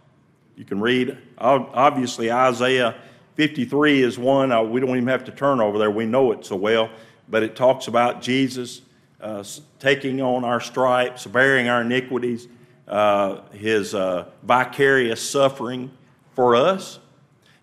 You 0.55 0.63
can 0.63 0.79
read, 0.79 1.17
obviously, 1.37 2.31
Isaiah 2.31 2.95
53 3.33 4.01
is 4.01 4.17
one. 4.17 4.71
We 4.71 4.79
don't 4.79 4.95
even 4.95 5.07
have 5.07 5.25
to 5.25 5.33
turn 5.33 5.59
over 5.59 5.77
there, 5.77 5.91
we 5.91 6.05
know 6.05 6.31
it 6.31 6.45
so 6.45 6.55
well, 6.55 6.89
but 7.27 7.43
it 7.43 7.57
talks 7.57 7.89
about 7.89 8.21
Jesus 8.21 8.83
uh, 9.19 9.43
taking 9.77 10.21
on 10.21 10.45
our 10.45 10.61
stripes, 10.61 11.27
bearing 11.27 11.67
our 11.67 11.81
iniquities, 11.81 12.47
uh, 12.87 13.41
his 13.51 13.93
uh, 13.93 14.29
vicarious 14.43 15.21
suffering 15.21 15.91
for 16.35 16.55
us. 16.55 16.99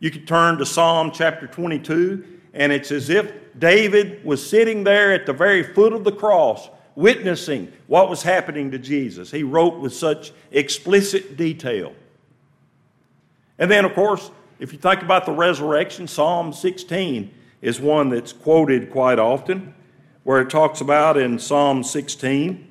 You 0.01 0.11
could 0.11 0.29
turn 0.29 0.59
to 0.59 0.67
Psalm 0.67 1.13
chapter 1.15 1.47
22, 1.47 2.41
and 2.53 2.73
it's 2.73 2.93
as 2.93 3.09
if 3.09 3.33
David 3.59 4.23
was 4.23 4.47
sitting 4.47 4.85
there 4.85 5.15
at 5.15 5.25
the 5.25 5.33
very 5.33 5.63
foot 5.63 5.95
of 5.95 6.05
the 6.05 6.13
cross, 6.13 6.69
witnessing 6.95 7.73
what 7.87 8.11
was 8.11 8.23
happening 8.23 8.71
to 8.71 8.79
Jesus. 8.79 9.31
He 9.31 9.43
wrote 9.43 9.79
with 9.81 9.95
such 9.95 10.33
explicit 10.51 11.37
detail. 11.37 11.95
And 13.59 13.71
then, 13.71 13.85
of 13.85 13.95
course, 13.95 14.31
if 14.59 14.73
you 14.73 14.79
think 14.79 15.03
about 15.03 15.27
the 15.27 15.33
resurrection, 15.33 16.07
Psalm 16.07 16.53
16 16.53 17.33
is 17.61 17.81
one 17.81 18.09
that's 18.11 18.33
quoted 18.33 18.91
quite 18.91 19.19
often, 19.19 19.75
where 20.25 20.41
it 20.41 20.51
talks 20.51 20.81
about 20.81 21.17
in 21.17 21.39
Psalm 21.39 21.83
16. 21.83 22.69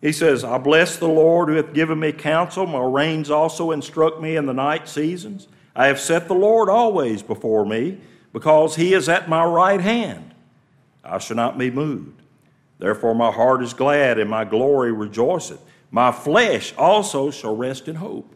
He 0.00 0.12
says, 0.12 0.44
I 0.44 0.58
bless 0.58 0.96
the 0.96 1.08
Lord 1.08 1.48
who 1.48 1.54
hath 1.54 1.72
given 1.72 1.98
me 1.98 2.12
counsel. 2.12 2.66
My 2.66 2.84
reins 2.84 3.30
also 3.30 3.70
instruct 3.70 4.20
me 4.20 4.36
in 4.36 4.46
the 4.46 4.52
night 4.52 4.88
seasons. 4.88 5.48
I 5.74 5.86
have 5.86 5.98
set 5.98 6.28
the 6.28 6.34
Lord 6.34 6.68
always 6.68 7.22
before 7.22 7.64
me, 7.64 7.98
because 8.32 8.76
he 8.76 8.92
is 8.92 9.08
at 9.08 9.28
my 9.28 9.44
right 9.44 9.80
hand. 9.80 10.34
I 11.02 11.18
shall 11.18 11.36
not 11.36 11.56
be 11.56 11.70
moved. 11.70 12.22
Therefore, 12.78 13.14
my 13.14 13.30
heart 13.30 13.62
is 13.62 13.74
glad, 13.74 14.18
and 14.18 14.28
my 14.28 14.44
glory 14.44 14.92
rejoiceth. 14.92 15.60
My 15.90 16.12
flesh 16.12 16.74
also 16.76 17.30
shall 17.30 17.56
rest 17.56 17.88
in 17.88 17.96
hope. 17.96 18.34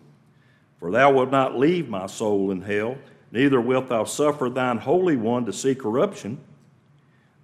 For 0.78 0.90
thou 0.90 1.12
wilt 1.12 1.30
not 1.30 1.58
leave 1.58 1.88
my 1.88 2.06
soul 2.06 2.50
in 2.50 2.62
hell, 2.62 2.96
neither 3.30 3.60
wilt 3.60 3.88
thou 3.88 4.04
suffer 4.04 4.48
thine 4.48 4.78
Holy 4.78 5.16
One 5.16 5.44
to 5.44 5.52
see 5.52 5.74
corruption. 5.74 6.38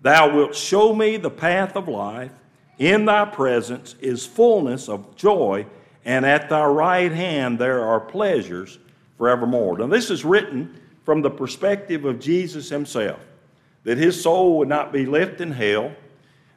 Thou 0.01 0.35
wilt 0.35 0.55
show 0.55 0.95
me 0.95 1.17
the 1.17 1.31
path 1.31 1.77
of 1.77 1.89
life. 1.89 2.33
In 2.79 3.05
thy 3.05 3.25
presence 3.27 3.95
is 4.01 4.27
fullness 4.27 4.89
of 4.89 5.17
joy, 5.17 5.67
and 6.05 6.25
at 6.25 6.49
thy 6.49 6.65
right 6.65 7.13
hand 7.13 7.59
there 7.59 7.85
are 7.85 8.01
pleasures 8.01 8.79
forevermore. 9.19 9.79
Now, 9.79 9.87
this 9.87 10.11
is 10.11 10.25
written 10.25 10.81
from 11.05 11.23
the 11.23 11.31
perspective 11.31 12.05
of 12.05 12.21
Jesus 12.21 12.69
himself 12.69 13.21
that 13.85 13.99
his 13.99 14.21
soul 14.21 14.59
would 14.59 14.69
not 14.69 14.93
be 14.93 15.07
left 15.07 15.41
in 15.41 15.53
hell, 15.53 15.95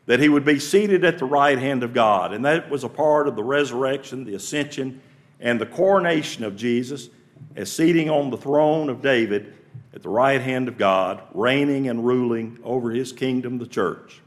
that 0.10 0.20
he 0.20 0.28
would 0.28 0.44
be 0.44 0.58
seated 0.58 1.06
at 1.06 1.20
the 1.20 1.26
right 1.26 1.60
hand 1.60 1.84
of 1.84 1.94
God. 1.94 2.34
And 2.34 2.44
that 2.44 2.68
was 2.68 2.84
a 2.84 2.90
part 2.90 3.28
of 3.28 3.36
the 3.36 3.44
resurrection, 3.44 4.24
the 4.26 4.34
ascension, 4.34 5.04
and 5.40 5.62
the 5.62 5.68
coronation 5.68 6.44
of 6.44 6.56
Jesus 6.56 7.10
as 7.56 7.72
seating 7.72 8.10
on 8.10 8.32
the 8.32 8.38
throne 8.38 8.90
of 8.90 9.04
David 9.04 9.54
at 9.94 10.02
the 10.02 10.10
right 10.10 10.42
hand 10.42 10.68
of 10.68 10.80
God, 10.80 11.22
reigning 11.36 11.90
and 11.90 12.04
ruling 12.04 12.58
over 12.64 12.90
his 12.90 13.12
kingdom, 13.12 13.60
the 13.60 13.68
church. 13.68 14.20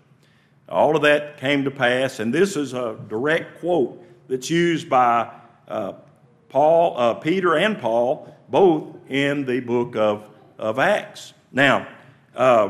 All 0.69 0.95
of 0.95 1.03
that 1.03 1.39
came 1.39 1.65
to 1.65 1.71
pass, 1.73 2.21
and 2.21 2.33
this 2.33 2.57
is 2.57 2.75
a 2.75 2.97
direct 3.09 3.59
quote 3.59 4.01
that's 4.29 4.51
used 4.51 4.89
by 4.89 5.33
uh, 5.67 5.95
Paul, 6.49 6.97
uh, 6.97 7.15
Peter, 7.15 7.57
and 7.57 7.77
Paul, 7.77 8.33
both 8.49 8.99
in 9.09 9.45
the 9.47 9.59
book 9.59 9.97
of, 9.97 10.29
of 10.59 10.79
Acts. 10.79 11.35
Now, 11.51 11.89
uh, 12.37 12.69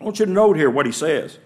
I 0.00 0.04
want 0.04 0.18
you 0.18 0.26
to 0.26 0.32
note 0.32 0.56
here 0.56 0.70
what 0.70 0.84
he 0.84 0.90
says. 0.90 1.38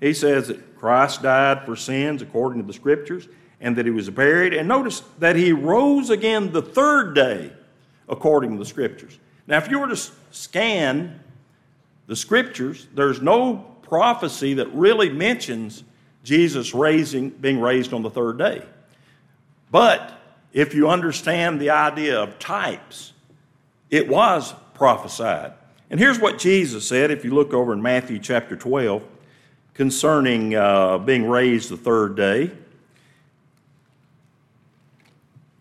He 0.00 0.12
says 0.12 0.48
that 0.48 0.76
Christ 0.76 1.22
died 1.22 1.64
for 1.64 1.76
sins 1.76 2.22
according 2.22 2.62
to 2.62 2.66
the 2.66 2.72
Scriptures, 2.72 3.28
and 3.60 3.76
that 3.76 3.86
he 3.86 3.90
was 3.90 4.10
buried. 4.10 4.52
And 4.52 4.68
notice 4.68 5.00
that 5.18 5.36
he 5.36 5.52
rose 5.52 6.10
again 6.10 6.52
the 6.52 6.62
third 6.62 7.14
day 7.14 7.52
according 8.08 8.52
to 8.52 8.58
the 8.58 8.66
Scriptures. 8.66 9.18
Now, 9.46 9.58
if 9.58 9.70
you 9.70 9.78
were 9.78 9.88
to 9.88 10.00
scan 10.30 11.20
the 12.06 12.16
Scriptures, 12.16 12.86
there's 12.94 13.22
no 13.22 13.56
prophecy 13.82 14.54
that 14.54 14.72
really 14.74 15.08
mentions 15.08 15.84
Jesus 16.24 16.74
raising, 16.74 17.30
being 17.30 17.60
raised 17.60 17.92
on 17.92 18.02
the 18.02 18.10
third 18.10 18.38
day. 18.38 18.62
But 19.70 20.12
if 20.52 20.74
you 20.74 20.88
understand 20.88 21.60
the 21.60 21.70
idea 21.70 22.20
of 22.20 22.38
types, 22.38 23.12
it 23.90 24.08
was 24.08 24.54
prophesied. 24.74 25.52
And 25.88 26.00
here's 26.00 26.18
what 26.18 26.38
Jesus 26.38 26.86
said 26.86 27.10
if 27.10 27.24
you 27.24 27.32
look 27.32 27.54
over 27.54 27.72
in 27.72 27.80
Matthew 27.80 28.18
chapter 28.18 28.56
12 28.56 29.02
concerning 29.76 30.54
uh, 30.54 30.96
being 30.96 31.28
raised 31.28 31.68
the 31.68 31.76
third 31.76 32.16
day. 32.16 32.50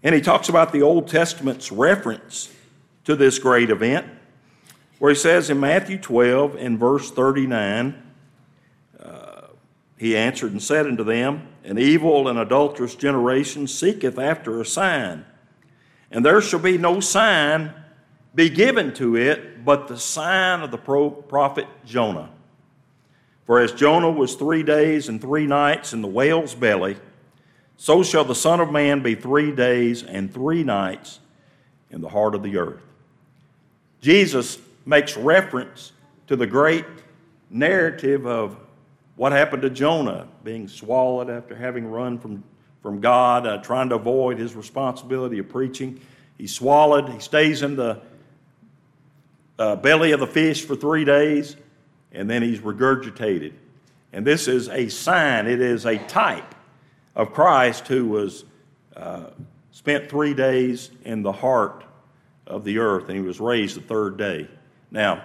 And 0.01 0.15
he 0.15 0.21
talks 0.21 0.47
about 0.47 0.71
the 0.71 0.81
Old 0.81 1.09
Testament's 1.09 1.71
reference 1.71 2.51
to 3.03 3.15
this 3.15 3.39
great 3.39 3.69
event, 3.69 4.07
where 4.99 5.11
he 5.11 5.15
says 5.15 5.49
in 5.49 5.59
Matthew 5.59 5.97
12, 5.97 6.55
in 6.55 6.77
verse 6.77 7.11
39, 7.11 8.01
uh, 8.99 9.41
he 9.97 10.15
answered 10.15 10.53
and 10.53 10.63
said 10.63 10.85
unto 10.85 11.03
them, 11.03 11.47
An 11.65 11.77
evil 11.77 12.29
and 12.29 12.39
adulterous 12.39 12.95
generation 12.95 13.67
seeketh 13.67 14.17
after 14.17 14.61
a 14.61 14.65
sign, 14.65 15.25
and 16.09 16.23
there 16.23 16.39
shall 16.39 16.59
be 16.59 16.77
no 16.77 16.99
sign 17.01 17.73
be 18.33 18.49
given 18.49 18.93
to 18.93 19.15
it 19.15 19.65
but 19.65 19.87
the 19.87 19.97
sign 19.97 20.61
of 20.61 20.71
the 20.71 20.77
prophet 20.77 21.67
Jonah. 21.85 22.29
For 23.45 23.59
as 23.59 23.71
Jonah 23.71 24.09
was 24.09 24.35
three 24.35 24.63
days 24.63 25.07
and 25.07 25.21
three 25.21 25.45
nights 25.45 25.93
in 25.93 26.01
the 26.01 26.07
whale's 26.07 26.55
belly, 26.55 26.97
so 27.77 28.03
shall 28.03 28.23
the 28.23 28.35
Son 28.35 28.59
of 28.59 28.71
Man 28.71 29.03
be 29.03 29.15
three 29.15 29.51
days 29.51 30.01
and 30.03 30.33
three 30.33 30.63
nights 30.63 31.19
in 31.91 32.01
the 32.01 32.09
heart 32.09 32.33
of 32.33 32.41
the 32.41 32.57
earth. 32.57 32.81
Jesus 34.01 34.57
makes 34.85 35.17
reference 35.17 35.91
to 36.27 36.35
the 36.35 36.47
great 36.47 36.85
narrative 37.49 38.25
of 38.25 38.57
what 39.15 39.31
happened 39.31 39.61
to 39.61 39.69
Jonah 39.69 40.27
being 40.43 40.67
swallowed 40.67 41.29
after 41.29 41.55
having 41.55 41.85
run 41.85 42.19
from, 42.19 42.43
from 42.81 42.99
God, 42.99 43.47
uh, 43.47 43.57
trying 43.59 43.89
to 43.89 43.95
avoid 43.95 44.37
his 44.37 44.55
responsibility 44.55 45.39
of 45.39 45.49
preaching. 45.49 46.01
He's 46.37 46.53
swallowed, 46.53 47.09
he 47.09 47.19
stays 47.19 47.61
in 47.61 47.75
the 47.75 48.01
uh, 49.57 49.77
belly 49.77 50.11
of 50.11 50.19
the 50.19 50.27
fish 50.27 50.65
for 50.65 50.75
three 50.75 51.05
days, 51.05 51.55
and 52.15 52.29
then 52.29 52.41
he's 52.41 52.59
regurgitated. 52.59 53.53
And 54.13 54.25
this 54.25 54.47
is 54.47 54.69
a 54.69 54.87
sign, 54.89 55.47
it 55.47 55.61
is 55.61 55.85
a 55.85 55.97
type 55.97 56.55
of 57.15 57.33
Christ 57.33 57.87
who 57.87 58.07
was 58.07 58.45
uh, 58.95 59.25
spent 59.71 60.09
three 60.09 60.33
days 60.33 60.89
in 61.03 61.21
the 61.21 61.31
heart 61.31 61.83
of 62.47 62.63
the 62.63 62.77
earth, 62.77 63.09
and 63.09 63.17
he 63.17 63.21
was 63.21 63.39
raised 63.39 63.75
the 63.75 63.81
third 63.81 64.17
day. 64.17 64.47
Now, 64.91 65.23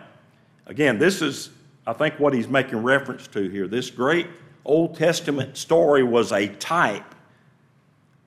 again, 0.67 0.99
this 0.99 1.23
is, 1.23 1.51
I 1.87 1.93
think, 1.93 2.19
what 2.19 2.35
he's 2.35 2.49
making 2.49 2.83
reference 2.83 3.29
to 3.29 3.49
here. 3.49 3.69
This 3.69 3.91
great 3.91 4.27
Old 4.65 4.97
Testament 4.97 5.57
story 5.57 6.03
was 6.03 6.33
a 6.33 6.49
type 6.49 7.15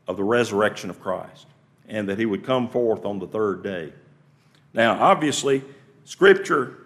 of 0.07 0.17
the 0.17 0.23
resurrection 0.23 0.89
of 0.89 0.99
Christ, 0.99 1.47
and 1.87 2.07
that 2.07 2.19
he 2.19 2.25
would 2.25 2.45
come 2.45 2.69
forth 2.69 3.05
on 3.05 3.19
the 3.19 3.27
third 3.27 3.63
day. 3.63 3.91
Now, 4.73 5.01
obviously, 5.01 5.63
Scripture 6.05 6.82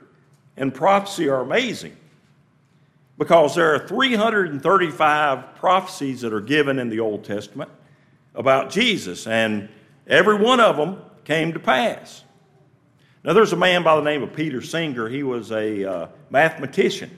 and 0.58 0.74
prophecy 0.74 1.30
are 1.30 1.42
amazing 1.42 1.96
because 3.18 3.56
there 3.56 3.74
are 3.74 3.88
335 3.88 5.56
prophecies 5.56 6.22
that 6.22 6.34
are 6.34 6.42
given 6.42 6.80
in 6.80 6.90
the 6.90 7.00
Old 7.00 7.24
Testament 7.24 7.72
about 8.36 8.70
Jesus, 8.70 9.26
and 9.26 9.70
every 10.08 10.36
one 10.36 10.60
of 10.60 10.78
them 10.78 11.02
came 11.24 11.54
to 11.54 11.60
pass. 11.60 12.24
Now, 13.24 13.34
there's 13.34 13.54
a 13.54 13.58
man 13.58 13.84
by 13.84 13.96
the 13.96 14.04
name 14.04 14.24
of 14.24 14.34
Peter 14.34 14.62
Singer. 14.62 15.10
He 15.10 15.24
was 15.24 15.52
a 15.52 15.84
uh, 15.84 16.08
mathematician, 16.30 17.16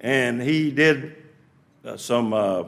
and 0.00 0.42
he 0.42 0.70
did 0.70 1.16
uh, 1.84 1.96
some, 1.96 2.32
uh, 2.32 2.64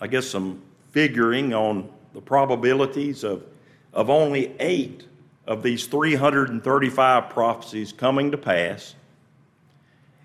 I 0.00 0.06
guess, 0.08 0.26
some 0.26 0.60
figuring 0.90 1.54
on 1.54 1.88
the 2.12 2.20
probabilities 2.20 3.24
of, 3.24 3.44
of 3.92 4.10
only 4.10 4.54
eight 4.60 5.06
of 5.46 5.62
these 5.62 5.86
335 5.86 7.30
prophecies 7.30 7.92
coming 7.92 8.30
to 8.30 8.38
pass. 8.38 8.94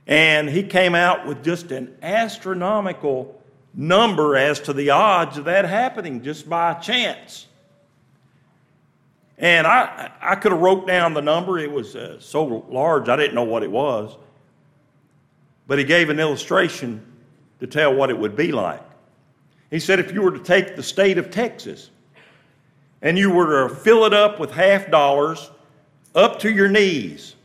And 0.07 0.49
he 0.49 0.63
came 0.63 0.95
out 0.95 1.27
with 1.27 1.43
just 1.43 1.71
an 1.71 1.95
astronomical 2.01 3.39
number 3.73 4.35
as 4.35 4.59
to 4.61 4.73
the 4.73 4.89
odds 4.89 5.37
of 5.37 5.45
that 5.45 5.65
happening 5.65 6.23
just 6.23 6.49
by 6.49 6.73
chance. 6.75 7.47
And 9.37 9.67
I, 9.67 10.11
I 10.21 10.35
could 10.35 10.51
have 10.51 10.61
wrote 10.61 10.87
down 10.87 11.13
the 11.13 11.21
number. 11.21 11.59
It 11.59 11.71
was 11.71 11.95
uh, 11.95 12.19
so 12.19 12.65
large, 12.69 13.07
I 13.07 13.15
didn't 13.15 13.35
know 13.35 13.43
what 13.43 13.63
it 13.63 13.71
was. 13.71 14.17
But 15.67 15.79
he 15.79 15.85
gave 15.85 16.09
an 16.09 16.19
illustration 16.19 17.05
to 17.59 17.67
tell 17.67 17.93
what 17.93 18.09
it 18.09 18.17
would 18.17 18.35
be 18.35 18.51
like. 18.51 18.81
He 19.69 19.79
said 19.79 19.99
if 19.99 20.11
you 20.11 20.21
were 20.21 20.31
to 20.31 20.43
take 20.43 20.75
the 20.75 20.83
state 20.83 21.17
of 21.17 21.29
Texas 21.29 21.91
and 23.01 23.17
you 23.17 23.31
were 23.31 23.67
to 23.67 23.75
fill 23.75 24.05
it 24.05 24.13
up 24.13 24.39
with 24.39 24.51
half 24.51 24.89
dollars 24.91 25.49
up 26.15 26.39
to 26.39 26.51
your 26.51 26.67
knees, 26.67 27.35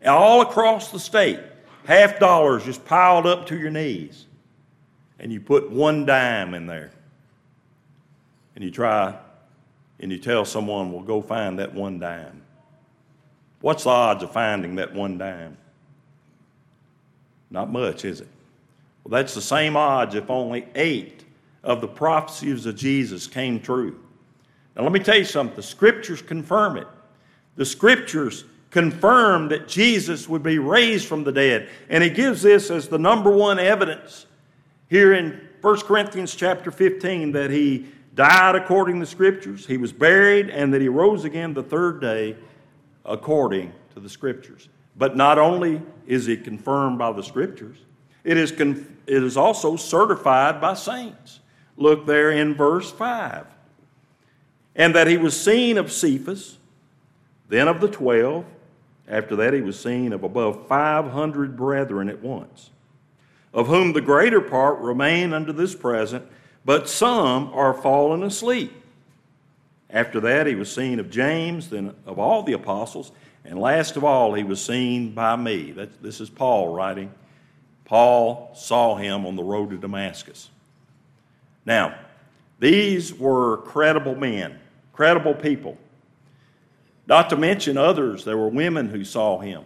And 0.00 0.10
all 0.10 0.42
across 0.42 0.90
the 0.90 0.98
state, 0.98 1.40
half 1.86 2.18
dollars 2.18 2.64
just 2.64 2.84
piled 2.84 3.26
up 3.26 3.46
to 3.46 3.58
your 3.58 3.70
knees, 3.70 4.26
and 5.18 5.32
you 5.32 5.40
put 5.40 5.70
one 5.70 6.04
dime 6.04 6.54
in 6.54 6.66
there, 6.66 6.90
and 8.54 8.64
you 8.64 8.70
try 8.70 9.16
and 10.00 10.12
you 10.12 10.18
tell 10.18 10.44
someone, 10.44 10.92
well, 10.92 11.02
go 11.02 11.20
find 11.20 11.58
that 11.58 11.74
one 11.74 11.98
dime. 11.98 12.42
What's 13.60 13.84
the 13.84 13.90
odds 13.90 14.22
of 14.22 14.32
finding 14.32 14.76
that 14.76 14.94
one 14.94 15.18
dime? 15.18 15.56
Not 17.50 17.72
much, 17.72 18.04
is 18.04 18.20
it? 18.20 18.28
Well, 19.02 19.18
that's 19.18 19.34
the 19.34 19.42
same 19.42 19.76
odds 19.76 20.14
if 20.14 20.30
only 20.30 20.68
eight 20.74 21.24
of 21.64 21.80
the 21.80 21.88
prophecies 21.88 22.66
of 22.66 22.76
Jesus 22.76 23.26
came 23.26 23.58
true. 23.58 23.98
Now, 24.78 24.84
let 24.84 24.92
me 24.92 25.00
tell 25.00 25.18
you 25.18 25.24
something 25.24 25.56
the 25.56 25.62
scriptures 25.62 26.22
confirm 26.22 26.76
it. 26.76 26.86
The 27.56 27.66
scriptures 27.66 28.44
confirm 28.70 29.48
that 29.48 29.66
Jesus 29.66 30.28
would 30.28 30.44
be 30.44 30.60
raised 30.60 31.06
from 31.06 31.24
the 31.24 31.32
dead. 31.32 31.68
And 31.88 32.04
he 32.04 32.10
gives 32.10 32.42
this 32.42 32.70
as 32.70 32.86
the 32.86 32.98
number 32.98 33.30
one 33.30 33.58
evidence 33.58 34.26
here 34.88 35.14
in 35.14 35.40
1 35.62 35.80
Corinthians 35.80 36.34
chapter 36.36 36.70
15 36.70 37.32
that 37.32 37.50
he 37.50 37.86
died 38.14 38.54
according 38.54 38.96
to 38.96 39.00
the 39.00 39.06
scriptures, 39.06 39.66
he 39.66 39.76
was 39.76 39.92
buried, 39.92 40.50
and 40.50 40.72
that 40.72 40.80
he 40.80 40.88
rose 40.88 41.24
again 41.24 41.54
the 41.54 41.62
third 41.62 42.00
day 42.00 42.36
according 43.04 43.72
to 43.94 44.00
the 44.00 44.08
scriptures. 44.08 44.68
But 44.96 45.16
not 45.16 45.38
only 45.38 45.82
is 46.06 46.28
it 46.28 46.44
confirmed 46.44 46.98
by 46.98 47.12
the 47.12 47.22
scriptures, 47.22 47.78
it 48.22 48.36
is, 48.36 48.52
it 48.52 48.86
is 49.06 49.36
also 49.36 49.76
certified 49.76 50.60
by 50.60 50.74
saints. 50.74 51.40
Look 51.76 52.06
there 52.06 52.30
in 52.32 52.54
verse 52.54 52.90
5. 52.90 53.46
And 54.78 54.94
that 54.94 55.08
he 55.08 55.18
was 55.18 55.38
seen 55.38 55.76
of 55.76 55.92
Cephas, 55.92 56.56
then 57.48 57.68
of 57.68 57.82
the 57.82 57.88
twelve. 57.88 58.46
After 59.06 59.36
that, 59.36 59.52
he 59.52 59.60
was 59.60 59.78
seen 59.78 60.12
of 60.12 60.22
above 60.22 60.66
500 60.68 61.56
brethren 61.56 62.08
at 62.08 62.22
once, 62.22 62.70
of 63.54 63.66
whom 63.66 63.92
the 63.92 64.00
greater 64.00 64.40
part 64.40 64.78
remain 64.78 65.32
unto 65.32 65.52
this 65.52 65.74
present, 65.74 66.26
but 66.64 66.88
some 66.88 67.48
are 67.54 67.72
fallen 67.72 68.22
asleep. 68.22 68.72
After 69.90 70.20
that, 70.20 70.46
he 70.46 70.54
was 70.54 70.70
seen 70.70 71.00
of 71.00 71.10
James, 71.10 71.70
then 71.70 71.94
of 72.04 72.18
all 72.18 72.42
the 72.42 72.52
apostles, 72.52 73.12
and 73.44 73.58
last 73.58 73.96
of 73.96 74.04
all, 74.04 74.34
he 74.34 74.44
was 74.44 74.62
seen 74.62 75.12
by 75.12 75.34
me. 75.34 75.72
That, 75.72 76.02
this 76.02 76.20
is 76.20 76.28
Paul 76.28 76.74
writing. 76.74 77.10
Paul 77.86 78.52
saw 78.54 78.96
him 78.96 79.24
on 79.24 79.36
the 79.36 79.42
road 79.42 79.70
to 79.70 79.78
Damascus. 79.78 80.50
Now, 81.64 81.98
these 82.58 83.14
were 83.14 83.58
credible 83.58 84.14
men, 84.14 84.58
credible 84.98 85.32
people. 85.32 85.78
Not 87.06 87.30
to 87.30 87.36
mention 87.36 87.76
others, 87.78 88.24
there 88.24 88.36
were 88.36 88.48
women 88.48 88.88
who 88.88 89.04
saw 89.04 89.38
him. 89.38 89.64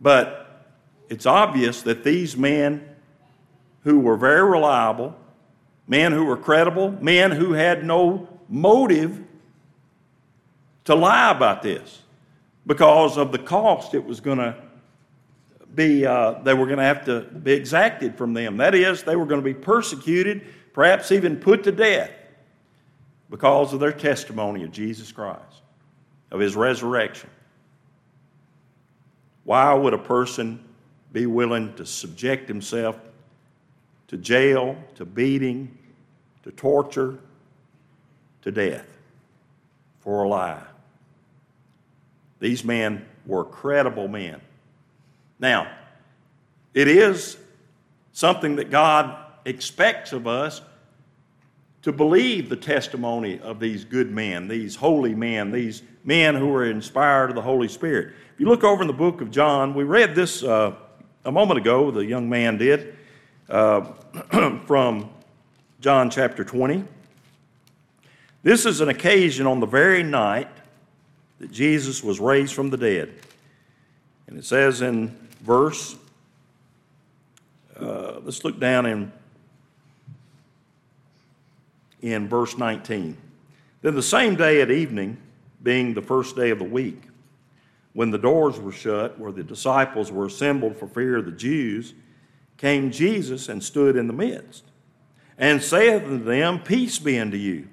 But 0.00 0.64
it's 1.08 1.26
obvious 1.26 1.82
that 1.82 2.04
these 2.04 2.36
men 2.36 2.88
who 3.82 3.98
were 3.98 4.16
very 4.16 4.48
reliable, 4.48 5.16
men 5.88 6.12
who 6.12 6.24
were 6.24 6.36
credible, 6.36 6.92
men 7.02 7.32
who 7.32 7.52
had 7.52 7.84
no 7.84 8.28
motive 8.48 9.24
to 10.84 10.94
lie 10.94 11.32
about 11.32 11.60
this 11.60 12.02
because 12.64 13.16
of 13.18 13.32
the 13.32 13.40
cost 13.40 13.92
it 13.92 14.04
was 14.04 14.20
going 14.20 14.38
to 14.38 14.54
be, 15.74 16.06
uh, 16.06 16.34
they 16.44 16.54
were 16.54 16.66
going 16.66 16.78
to 16.78 16.84
have 16.84 17.04
to 17.06 17.22
be 17.22 17.54
exacted 17.54 18.16
from 18.16 18.34
them. 18.34 18.58
That 18.58 18.76
is, 18.76 19.02
they 19.02 19.16
were 19.16 19.26
going 19.26 19.40
to 19.40 19.44
be 19.44 19.52
persecuted, 19.52 20.46
perhaps 20.72 21.10
even 21.10 21.38
put 21.38 21.64
to 21.64 21.72
death 21.72 22.12
because 23.30 23.72
of 23.72 23.80
their 23.80 23.92
testimony 23.92 24.64
of 24.64 24.72
Jesus 24.72 25.12
Christ, 25.12 25.62
of 26.30 26.40
his 26.40 26.56
resurrection. 26.56 27.30
Why 29.44 29.72
would 29.74 29.94
a 29.94 29.98
person 29.98 30.64
be 31.12 31.26
willing 31.26 31.74
to 31.74 31.86
subject 31.86 32.48
himself 32.48 32.98
to 34.08 34.16
jail, 34.16 34.76
to 34.96 35.04
beating, 35.04 35.76
to 36.42 36.50
torture, 36.52 37.18
to 38.42 38.50
death 38.50 38.86
for 40.00 40.24
a 40.24 40.28
lie. 40.28 40.62
These 42.40 42.64
men 42.64 43.06
were 43.26 43.44
credible 43.44 44.08
men. 44.08 44.40
Now, 45.38 45.70
it 46.72 46.88
is 46.88 47.36
something 48.12 48.56
that 48.56 48.70
God 48.70 49.16
expects 49.44 50.12
of 50.12 50.26
us 50.26 50.62
to 51.88 51.92
believe 51.92 52.50
the 52.50 52.56
testimony 52.56 53.40
of 53.40 53.58
these 53.58 53.82
good 53.82 54.10
men, 54.10 54.46
these 54.46 54.76
holy 54.76 55.14
men, 55.14 55.50
these 55.50 55.82
men 56.04 56.34
who 56.34 56.48
were 56.48 56.66
inspired 56.66 57.30
of 57.30 57.34
the 57.34 57.40
Holy 57.40 57.66
Spirit. 57.66 58.08
If 58.34 58.40
you 58.40 58.46
look 58.46 58.62
over 58.62 58.82
in 58.82 58.86
the 58.86 58.92
book 58.92 59.22
of 59.22 59.30
John, 59.30 59.72
we 59.72 59.84
read 59.84 60.14
this 60.14 60.42
uh, 60.42 60.74
a 61.24 61.32
moment 61.32 61.58
ago, 61.58 61.90
the 61.90 62.04
young 62.04 62.28
man 62.28 62.58
did, 62.58 62.94
uh, 63.48 63.80
from 64.66 65.08
John 65.80 66.10
chapter 66.10 66.44
20. 66.44 66.84
This 68.42 68.66
is 68.66 68.82
an 68.82 68.90
occasion 68.90 69.46
on 69.46 69.58
the 69.58 69.66
very 69.66 70.02
night 70.02 70.48
that 71.38 71.50
Jesus 71.50 72.04
was 72.04 72.20
raised 72.20 72.52
from 72.52 72.68
the 72.68 72.76
dead. 72.76 73.14
And 74.26 74.38
it 74.38 74.44
says 74.44 74.82
in 74.82 75.16
verse, 75.40 75.96
uh, 77.80 78.20
let's 78.22 78.44
look 78.44 78.60
down 78.60 78.84
in, 78.84 79.10
in 82.02 82.28
verse 82.28 82.56
19. 82.56 83.16
Then 83.82 83.94
the 83.94 84.02
same 84.02 84.34
day 84.34 84.60
at 84.60 84.70
evening, 84.70 85.18
being 85.62 85.94
the 85.94 86.02
first 86.02 86.36
day 86.36 86.50
of 86.50 86.58
the 86.58 86.64
week, 86.64 87.02
when 87.92 88.10
the 88.10 88.18
doors 88.18 88.60
were 88.60 88.72
shut, 88.72 89.18
where 89.18 89.32
the 89.32 89.42
disciples 89.42 90.12
were 90.12 90.26
assembled 90.26 90.76
for 90.76 90.86
fear 90.86 91.16
of 91.16 91.24
the 91.24 91.32
Jews, 91.32 91.94
came 92.56 92.90
Jesus 92.90 93.48
and 93.48 93.62
stood 93.62 93.96
in 93.96 94.06
the 94.06 94.12
midst, 94.12 94.64
and 95.36 95.62
saith 95.62 96.04
unto 96.04 96.24
them, 96.24 96.60
Peace 96.60 96.98
be 96.98 97.18
unto 97.18 97.36
you. 97.36 97.68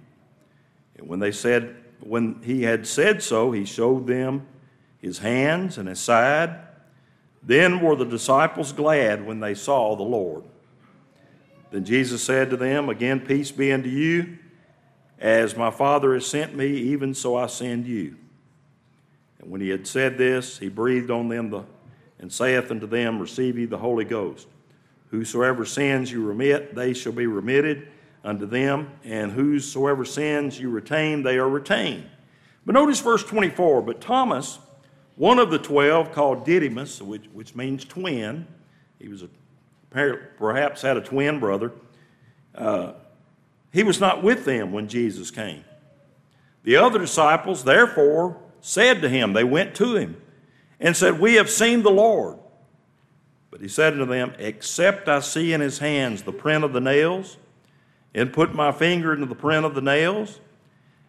And 0.97 1.07
when 1.07 1.19
they 1.19 1.31
said, 1.31 1.75
when 1.99 2.41
he 2.43 2.63
had 2.63 2.85
said 2.85 3.21
so, 3.23 3.51
he 3.51 3.65
showed 3.65 4.07
them 4.07 4.45
his 4.99 5.19
hands 5.19 5.77
and 5.77 5.88
his 5.89 5.99
side. 5.99 6.59
Then 7.41 7.81
were 7.81 7.95
the 7.95 8.05
disciples 8.05 8.71
glad 8.71 9.25
when 9.25 9.39
they 9.39 9.53
saw 9.53 9.95
the 9.95 10.03
Lord. 10.03 10.43
Then 11.75 11.83
Jesus 11.83 12.23
said 12.23 12.51
to 12.51 12.55
them, 12.55 12.88
Again, 12.88 13.19
peace 13.19 13.51
be 13.51 13.73
unto 13.73 13.89
you. 13.89 14.38
As 15.19 15.57
my 15.57 15.69
Father 15.69 16.13
has 16.13 16.25
sent 16.25 16.55
me, 16.55 16.67
even 16.67 17.13
so 17.13 17.35
I 17.35 17.47
send 17.47 17.85
you. 17.85 18.15
And 19.39 19.51
when 19.51 19.59
he 19.59 19.67
had 19.67 19.85
said 19.85 20.17
this, 20.17 20.57
he 20.57 20.69
breathed 20.69 21.11
on 21.11 21.27
them 21.27 21.49
the, 21.49 21.65
and 22.17 22.31
saith 22.31 22.71
unto 22.71 22.88
them, 22.88 23.19
Receive 23.19 23.57
ye 23.57 23.65
the 23.65 23.77
Holy 23.77 24.05
Ghost. 24.05 24.47
Whosoever 25.09 25.65
sins 25.65 26.09
you 26.09 26.25
remit, 26.25 26.75
they 26.75 26.93
shall 26.93 27.11
be 27.11 27.27
remitted 27.27 27.89
unto 28.23 28.45
them, 28.45 28.91
and 29.03 29.33
whosoever 29.33 30.05
sins 30.05 30.57
you 30.57 30.69
retain, 30.69 31.23
they 31.23 31.38
are 31.38 31.49
retained. 31.49 32.09
But 32.65 32.75
notice 32.75 33.01
verse 33.01 33.25
24. 33.25 33.81
But 33.81 33.99
Thomas, 33.99 34.59
one 35.17 35.39
of 35.39 35.51
the 35.51 35.59
twelve, 35.59 36.13
called 36.13 36.45
Didymus, 36.45 37.01
which, 37.01 37.25
which 37.33 37.53
means 37.53 37.83
twin, 37.83 38.47
he 38.97 39.09
was 39.09 39.23
a, 39.23 39.29
perhaps 39.89 40.81
had 40.81 40.97
a 40.97 41.01
twin 41.01 41.39
brother, 41.39 41.71
uh, 42.53 42.93
he 43.71 43.83
was 43.83 43.99
not 43.99 44.23
with 44.23 44.45
them 44.45 44.71
when 44.71 44.87
Jesus 44.87 45.31
came. 45.31 45.63
The 46.63 46.77
other 46.77 46.99
disciples, 46.99 47.63
therefore, 47.63 48.37
said 48.61 49.01
to 49.01 49.09
him, 49.09 49.33
they 49.33 49.43
went 49.43 49.75
to 49.75 49.95
him 49.95 50.21
and 50.79 50.95
said, 50.95 51.19
We 51.19 51.35
have 51.35 51.49
seen 51.49 51.83
the 51.83 51.91
Lord. 51.91 52.39
But 53.51 53.61
he 53.61 53.67
said 53.67 53.93
unto 53.93 54.05
them, 54.05 54.33
Except 54.39 55.07
I 55.07 55.19
see 55.19 55.53
in 55.53 55.61
his 55.61 55.79
hands 55.79 56.23
the 56.23 56.31
print 56.33 56.63
of 56.63 56.73
the 56.73 56.81
nails, 56.81 57.37
and 58.15 58.31
put 58.31 58.55
my 58.55 58.71
finger 58.71 59.13
into 59.13 59.25
the 59.25 59.35
print 59.35 59.65
of 59.65 59.75
the 59.75 59.81
nails 59.81 60.39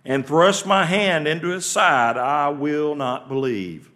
and 0.04 0.24
thrust 0.26 0.66
my 0.66 0.84
hand 0.84 1.26
into 1.26 1.48
his 1.48 1.66
side, 1.66 2.16
I 2.16 2.48
will 2.48 2.94
not 2.94 3.28
believe. 3.28 3.90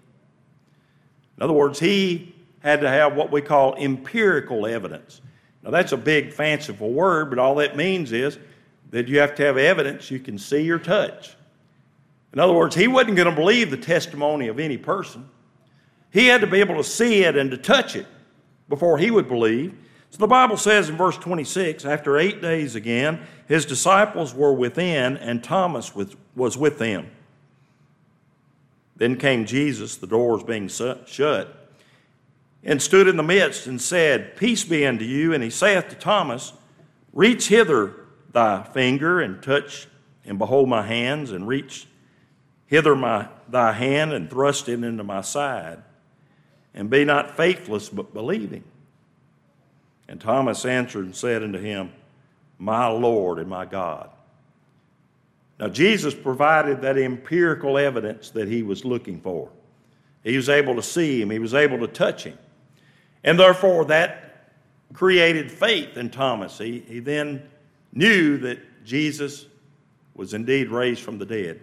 In 1.36 1.42
other 1.42 1.52
words, 1.52 1.78
he 1.78 2.34
had 2.60 2.80
to 2.80 2.88
have 2.88 3.14
what 3.14 3.32
we 3.32 3.40
call 3.40 3.74
empirical 3.76 4.66
evidence. 4.66 5.20
Now, 5.62 5.70
that's 5.70 5.92
a 5.92 5.96
big, 5.96 6.32
fanciful 6.32 6.90
word, 6.90 7.30
but 7.30 7.38
all 7.38 7.56
that 7.56 7.76
means 7.76 8.12
is 8.12 8.38
that 8.90 9.08
you 9.08 9.18
have 9.20 9.34
to 9.36 9.44
have 9.44 9.56
evidence 9.56 10.10
you 10.10 10.18
can 10.18 10.38
see 10.38 10.70
or 10.70 10.78
touch. 10.78 11.36
In 12.32 12.38
other 12.38 12.52
words, 12.52 12.74
he 12.74 12.88
wasn't 12.88 13.16
going 13.16 13.28
to 13.28 13.34
believe 13.34 13.70
the 13.70 13.76
testimony 13.76 14.48
of 14.48 14.58
any 14.58 14.76
person. 14.78 15.28
He 16.12 16.26
had 16.26 16.40
to 16.40 16.46
be 16.46 16.60
able 16.60 16.76
to 16.76 16.84
see 16.84 17.24
it 17.24 17.36
and 17.36 17.50
to 17.50 17.56
touch 17.56 17.96
it 17.96 18.06
before 18.68 18.98
he 18.98 19.10
would 19.10 19.28
believe. 19.28 19.74
So 20.10 20.18
the 20.18 20.26
Bible 20.26 20.56
says 20.56 20.88
in 20.88 20.96
verse 20.96 21.16
26 21.16 21.84
after 21.84 22.18
eight 22.18 22.40
days 22.40 22.74
again, 22.74 23.20
his 23.46 23.66
disciples 23.66 24.34
were 24.34 24.52
within, 24.52 25.16
and 25.16 25.42
Thomas 25.42 25.92
was 25.94 26.56
with 26.56 26.78
them. 26.78 27.10
Then 28.96 29.16
came 29.16 29.44
Jesus, 29.44 29.96
the 29.96 30.06
doors 30.06 30.42
being 30.42 30.68
shut, 30.68 31.59
and 32.62 32.80
stood 32.80 33.08
in 33.08 33.16
the 33.16 33.22
midst 33.22 33.66
and 33.66 33.80
said, 33.80 34.36
Peace 34.36 34.64
be 34.64 34.86
unto 34.86 35.04
you. 35.04 35.32
And 35.32 35.42
he 35.42 35.50
saith 35.50 35.88
to 35.88 35.96
Thomas, 35.96 36.52
Reach 37.12 37.48
hither 37.48 37.94
thy 38.32 38.62
finger 38.62 39.20
and 39.20 39.42
touch 39.42 39.88
and 40.24 40.38
behold 40.38 40.68
my 40.68 40.86
hands, 40.86 41.32
and 41.32 41.48
reach 41.48 41.86
hither 42.66 42.94
my, 42.94 43.28
thy 43.48 43.72
hand 43.72 44.12
and 44.12 44.30
thrust 44.30 44.68
it 44.68 44.84
into 44.84 45.02
my 45.02 45.22
side 45.22 45.82
and 46.74 46.88
be 46.88 47.04
not 47.04 47.36
faithless, 47.36 47.88
but 47.88 48.14
believing. 48.14 48.64
And 50.08 50.20
Thomas 50.20 50.64
answered 50.64 51.04
and 51.04 51.14
said 51.14 51.42
unto 51.42 51.58
him, 51.58 51.92
My 52.58 52.86
Lord 52.86 53.38
and 53.38 53.48
my 53.48 53.64
God. 53.64 54.10
Now, 55.58 55.68
Jesus 55.68 56.14
provided 56.14 56.80
that 56.82 56.96
empirical 56.96 57.76
evidence 57.76 58.30
that 58.30 58.48
he 58.48 58.62
was 58.62 58.84
looking 58.84 59.20
for. 59.20 59.50
He 60.24 60.36
was 60.36 60.48
able 60.48 60.74
to 60.76 60.82
see 60.82 61.20
him, 61.20 61.30
he 61.30 61.38
was 61.38 61.54
able 61.54 61.78
to 61.80 61.86
touch 61.86 62.24
him. 62.24 62.38
And 63.24 63.38
therefore, 63.38 63.84
that 63.86 64.30
created 64.92 65.50
faith 65.50 65.96
in 65.96 66.10
Thomas. 66.10 66.58
He, 66.58 66.80
he 66.80 67.00
then 67.00 67.42
knew 67.92 68.38
that 68.38 68.84
Jesus 68.84 69.46
was 70.14 70.34
indeed 70.34 70.68
raised 70.68 71.02
from 71.02 71.18
the 71.18 71.26
dead. 71.26 71.60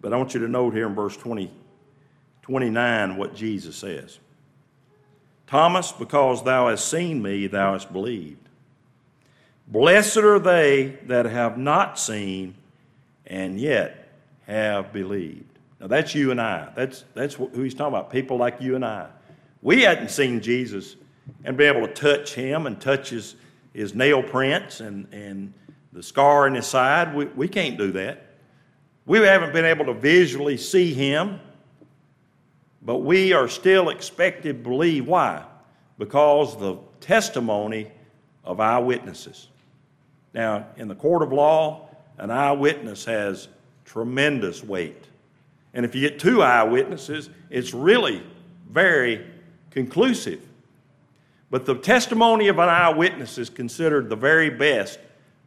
But 0.00 0.12
I 0.12 0.16
want 0.16 0.34
you 0.34 0.40
to 0.40 0.48
note 0.48 0.74
here 0.74 0.86
in 0.86 0.94
verse 0.94 1.16
20, 1.16 1.50
29 2.42 3.16
what 3.16 3.34
Jesus 3.34 3.76
says 3.76 4.18
Thomas, 5.46 5.92
because 5.92 6.42
thou 6.42 6.68
hast 6.68 6.88
seen 6.88 7.22
me, 7.22 7.46
thou 7.46 7.72
hast 7.72 7.92
believed. 7.92 8.48
Blessed 9.68 10.18
are 10.18 10.38
they 10.38 10.98
that 11.06 11.26
have 11.26 11.56
not 11.58 11.98
seen 11.98 12.54
and 13.26 13.58
yet 13.58 14.08
have 14.46 14.92
believed. 14.92 15.44
Now 15.80 15.86
that's 15.86 16.14
you 16.14 16.30
and 16.30 16.40
I. 16.40 16.68
That's, 16.74 17.04
that's 17.14 17.34
who 17.34 17.48
he's 17.62 17.74
talking 17.74 17.94
about, 17.94 18.10
people 18.10 18.36
like 18.36 18.60
you 18.60 18.74
and 18.74 18.84
I. 18.84 19.08
We 19.62 19.82
hadn't 19.82 20.10
seen 20.10 20.40
Jesus 20.40 20.96
and 21.44 21.56
been 21.56 21.76
able 21.76 21.86
to 21.86 21.92
touch 21.92 22.34
him 22.34 22.66
and 22.66 22.80
touch 22.80 23.10
his, 23.10 23.36
his 23.72 23.94
nail 23.94 24.22
prints 24.22 24.80
and, 24.80 25.06
and 25.12 25.52
the 25.92 26.02
scar 26.02 26.46
in 26.46 26.54
his 26.54 26.66
side. 26.66 27.14
We, 27.14 27.26
we 27.26 27.48
can't 27.48 27.78
do 27.78 27.92
that. 27.92 28.22
We 29.06 29.18
haven't 29.20 29.52
been 29.52 29.64
able 29.64 29.86
to 29.86 29.94
visually 29.94 30.56
see 30.56 30.92
him, 30.92 31.40
but 32.82 32.98
we 32.98 33.32
are 33.32 33.48
still 33.48 33.88
expected 33.88 34.64
to 34.64 34.68
believe. 34.68 35.06
Why? 35.06 35.44
Because 35.98 36.58
the 36.58 36.76
testimony 37.00 37.90
of 38.44 38.60
eyewitnesses. 38.60 39.48
Now, 40.34 40.66
in 40.76 40.88
the 40.88 40.94
court 40.94 41.22
of 41.22 41.32
law, 41.32 41.88
an 42.18 42.30
eyewitness 42.30 43.04
has 43.04 43.48
tremendous 43.84 44.62
weight. 44.62 45.04
And 45.72 45.84
if 45.84 45.94
you 45.94 46.00
get 46.00 46.18
two 46.18 46.42
eyewitnesses, 46.42 47.30
it's 47.50 47.72
really 47.72 48.22
very 48.70 49.26
conclusive. 49.70 50.40
But 51.50 51.66
the 51.66 51.76
testimony 51.76 52.48
of 52.48 52.58
an 52.58 52.68
eyewitness 52.68 53.38
is 53.38 53.50
considered 53.50 54.08
the 54.08 54.16
very 54.16 54.50
best 54.50 54.98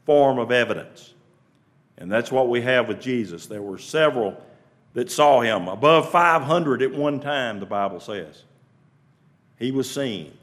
form 0.05 0.39
of 0.39 0.51
evidence. 0.51 1.13
And 1.97 2.11
that's 2.11 2.31
what 2.31 2.47
we 2.47 2.61
have 2.61 2.87
with 2.87 3.01
Jesus. 3.01 3.45
There 3.45 3.61
were 3.61 3.77
several 3.77 4.41
that 4.93 5.11
saw 5.11 5.41
him, 5.41 5.67
above 5.67 6.09
500 6.09 6.81
at 6.81 6.93
one 6.93 7.19
time, 7.19 7.59
the 7.59 7.65
Bible 7.65 7.99
says. 7.99 8.43
He 9.57 9.71
was 9.71 9.89
seen. 9.89 10.33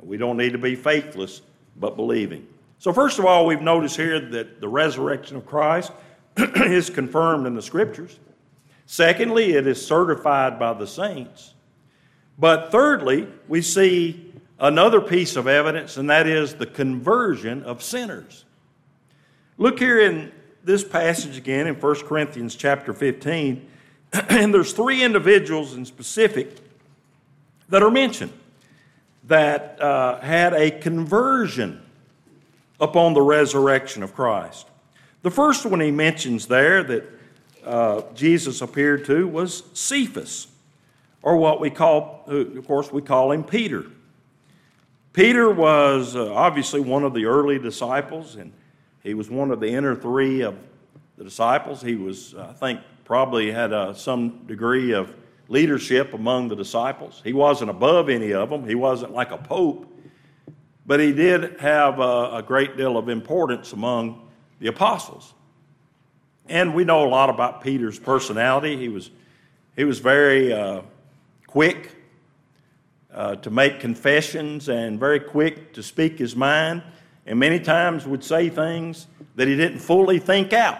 We 0.00 0.16
don't 0.16 0.36
need 0.36 0.52
to 0.52 0.58
be 0.58 0.76
faithless, 0.76 1.42
but 1.76 1.96
believing. 1.96 2.46
So, 2.78 2.92
first 2.92 3.18
of 3.18 3.24
all, 3.24 3.44
we've 3.46 3.60
noticed 3.60 3.96
here 3.96 4.20
that 4.20 4.60
the 4.60 4.68
resurrection 4.68 5.36
of 5.36 5.46
Christ 5.46 5.92
is 6.36 6.90
confirmed 6.90 7.46
in 7.46 7.54
the 7.54 7.62
Scriptures. 7.62 8.18
Secondly, 8.86 9.52
it 9.52 9.66
is 9.66 9.84
certified 9.84 10.58
by 10.58 10.72
the 10.72 10.86
saints. 10.86 11.54
But 12.40 12.72
thirdly, 12.72 13.28
we 13.48 13.60
see 13.60 14.32
another 14.58 15.02
piece 15.02 15.36
of 15.36 15.46
evidence, 15.46 15.98
and 15.98 16.08
that 16.08 16.26
is 16.26 16.54
the 16.54 16.64
conversion 16.64 17.62
of 17.64 17.82
sinners. 17.82 18.46
Look 19.58 19.78
here 19.78 20.00
in 20.00 20.32
this 20.64 20.82
passage 20.82 21.36
again 21.36 21.66
in 21.66 21.74
1 21.74 21.94
Corinthians 22.06 22.56
chapter 22.56 22.94
15, 22.94 23.68
and 24.30 24.54
there's 24.54 24.72
three 24.72 25.02
individuals 25.02 25.74
in 25.74 25.84
specific 25.84 26.56
that 27.68 27.82
are 27.82 27.90
mentioned 27.90 28.32
that 29.24 29.80
uh, 29.80 30.18
had 30.20 30.54
a 30.54 30.70
conversion 30.70 31.82
upon 32.80 33.12
the 33.12 33.20
resurrection 33.20 34.02
of 34.02 34.14
Christ. 34.14 34.66
The 35.22 35.30
first 35.30 35.66
one 35.66 35.80
he 35.80 35.90
mentions 35.90 36.46
there 36.46 36.82
that 36.84 37.04
uh, 37.64 38.02
Jesus 38.14 38.62
appeared 38.62 39.04
to 39.04 39.28
was 39.28 39.62
Cephas, 39.74 40.46
or 41.22 41.36
what 41.36 41.60
we 41.60 41.70
call, 41.70 42.24
of 42.26 42.66
course, 42.66 42.92
we 42.92 43.02
call 43.02 43.32
him 43.32 43.44
Peter. 43.44 43.84
Peter 45.12 45.50
was 45.50 46.14
uh, 46.14 46.32
obviously 46.32 46.80
one 46.80 47.02
of 47.02 47.14
the 47.14 47.24
early 47.24 47.58
disciples, 47.58 48.36
and 48.36 48.52
he 49.02 49.14
was 49.14 49.28
one 49.28 49.50
of 49.50 49.60
the 49.60 49.68
inner 49.68 49.94
three 49.96 50.42
of 50.42 50.56
the 51.16 51.24
disciples. 51.24 51.82
He 51.82 51.96
was, 51.96 52.34
I 52.34 52.52
think, 52.52 52.80
probably 53.04 53.50
had 53.50 53.72
uh, 53.72 53.92
some 53.92 54.46
degree 54.46 54.92
of 54.92 55.12
leadership 55.48 56.14
among 56.14 56.48
the 56.48 56.54
disciples. 56.54 57.20
He 57.24 57.32
wasn't 57.32 57.70
above 57.70 58.08
any 58.08 58.32
of 58.32 58.50
them, 58.50 58.66
he 58.66 58.76
wasn't 58.76 59.12
like 59.12 59.32
a 59.32 59.38
pope, 59.38 59.92
but 60.86 61.00
he 61.00 61.12
did 61.12 61.58
have 61.60 61.98
a, 61.98 62.36
a 62.36 62.44
great 62.46 62.76
deal 62.76 62.96
of 62.96 63.08
importance 63.08 63.72
among 63.72 64.28
the 64.60 64.68
apostles. 64.68 65.34
And 66.48 66.74
we 66.74 66.84
know 66.84 67.04
a 67.04 67.08
lot 67.08 67.30
about 67.30 67.62
Peter's 67.62 67.98
personality. 67.98 68.76
He 68.76 68.88
was, 68.88 69.10
he 69.76 69.84
was 69.84 69.98
very 69.98 70.52
uh, 70.52 70.82
quick 71.50 71.96
uh, 73.12 73.34
to 73.36 73.50
make 73.50 73.80
confessions 73.80 74.68
and 74.68 75.00
very 75.00 75.18
quick 75.18 75.72
to 75.72 75.82
speak 75.82 76.18
his 76.18 76.36
mind, 76.36 76.80
and 77.26 77.38
many 77.38 77.58
times 77.58 78.06
would 78.06 78.22
say 78.22 78.48
things 78.48 79.08
that 79.34 79.48
he 79.48 79.56
didn't 79.56 79.80
fully 79.80 80.20
think 80.20 80.52
out. 80.52 80.78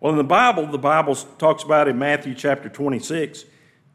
Well, 0.00 0.12
in 0.12 0.16
the 0.16 0.24
Bible, 0.24 0.66
the 0.66 0.78
Bible 0.78 1.14
talks 1.14 1.62
about 1.62 1.86
in 1.86 1.98
Matthew 1.98 2.34
chapter 2.34 2.70
26, 2.70 3.44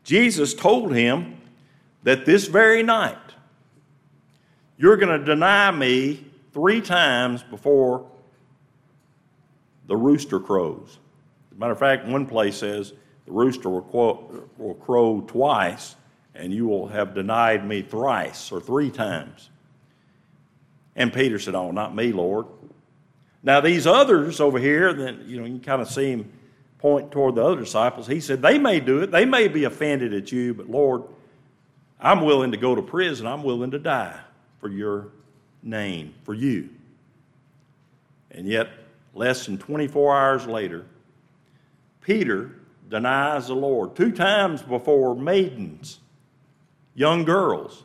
Jesus 0.03 0.53
told 0.53 0.93
him 0.93 1.41
that 2.03 2.25
this 2.25 2.47
very 2.47 2.83
night, 2.83 3.17
you're 4.77 4.95
going 4.95 5.19
to 5.19 5.25
deny 5.25 5.71
me 5.71 6.23
three 6.53 6.81
times 6.81 7.41
before 7.41 8.09
the 9.87 9.97
rooster 9.97 10.39
crows. 10.39 10.99
As 11.51 11.57
a 11.57 11.59
matter 11.59 11.71
of 11.71 11.79
fact, 11.79 12.05
one 12.05 12.27
place 12.27 12.57
says 12.57 12.93
the 13.27 13.31
rooster 13.31 13.69
will, 13.69 14.49
will 14.57 14.73
crow 14.73 15.21
twice, 15.21 15.95
and 16.33 16.51
you 16.51 16.67
will 16.67 16.87
have 16.87 17.13
denied 17.13 17.67
me 17.67 17.83
thrice 17.83 18.51
or 18.51 18.59
three 18.59 18.89
times. 18.89 19.49
And 20.95 21.13
Peter 21.13 21.37
said, 21.37 21.53
Oh, 21.53 21.69
not 21.69 21.95
me, 21.95 22.11
Lord. 22.11 22.47
Now, 23.43 23.61
these 23.61 23.85
others 23.85 24.39
over 24.39 24.57
here, 24.57 24.93
then 24.93 25.25
you 25.27 25.39
know, 25.39 25.45
you 25.45 25.59
kind 25.59 25.81
of 25.81 25.87
see 25.87 26.11
him 26.11 26.31
point 26.79 27.11
toward 27.11 27.35
the 27.35 27.43
other 27.43 27.59
disciples. 27.59 28.07
He 28.07 28.19
said, 28.19 28.41
They 28.41 28.57
may 28.57 28.79
do 28.79 29.03
it, 29.03 29.11
they 29.11 29.25
may 29.25 29.47
be 29.47 29.65
offended 29.65 30.13
at 30.15 30.31
you, 30.31 30.55
but 30.55 30.69
Lord, 30.69 31.03
I'm 31.99 32.21
willing 32.21 32.51
to 32.51 32.57
go 32.57 32.73
to 32.73 32.81
prison, 32.81 33.27
I'm 33.27 33.43
willing 33.43 33.71
to 33.71 33.79
die 33.79 34.19
for 34.59 34.69
your 34.69 35.09
name, 35.61 36.15
for 36.23 36.33
you. 36.33 36.69
And 38.31 38.47
yet, 38.47 38.69
Less 39.17 39.47
than 39.47 39.57
24 39.57 40.15
hours 40.15 40.45
later, 40.45 40.85
Peter 42.01 42.51
denies 42.89 43.47
the 43.47 43.55
Lord 43.55 43.95
two 43.95 44.11
times 44.11 44.61
before 44.61 45.15
maidens, 45.15 45.99
young 46.95 47.25
girls. 47.25 47.83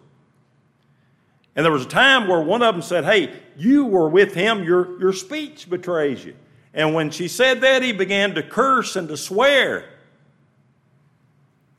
And 1.55 1.65
there 1.65 1.73
was 1.73 1.85
a 1.85 1.89
time 1.89 2.29
where 2.29 2.41
one 2.41 2.63
of 2.63 2.75
them 2.75 2.83
said, 2.83 3.05
Hey, 3.05 3.33
you 3.57 3.85
were 3.85 4.09
with 4.09 4.35
him, 4.35 4.65
your, 4.65 4.99
your 4.99 5.13
speech 5.13 5.69
betrays 5.69 6.25
you. 6.25 6.35
And 6.75 6.95
when 6.95 7.11
she 7.11 7.29
said 7.29 7.61
that, 7.61 7.83
he 7.83 7.93
began 7.93 8.35
to 8.35 8.43
curse 8.43 8.97
and 8.97 9.09
to 9.09 9.17
swear. 9.17 9.85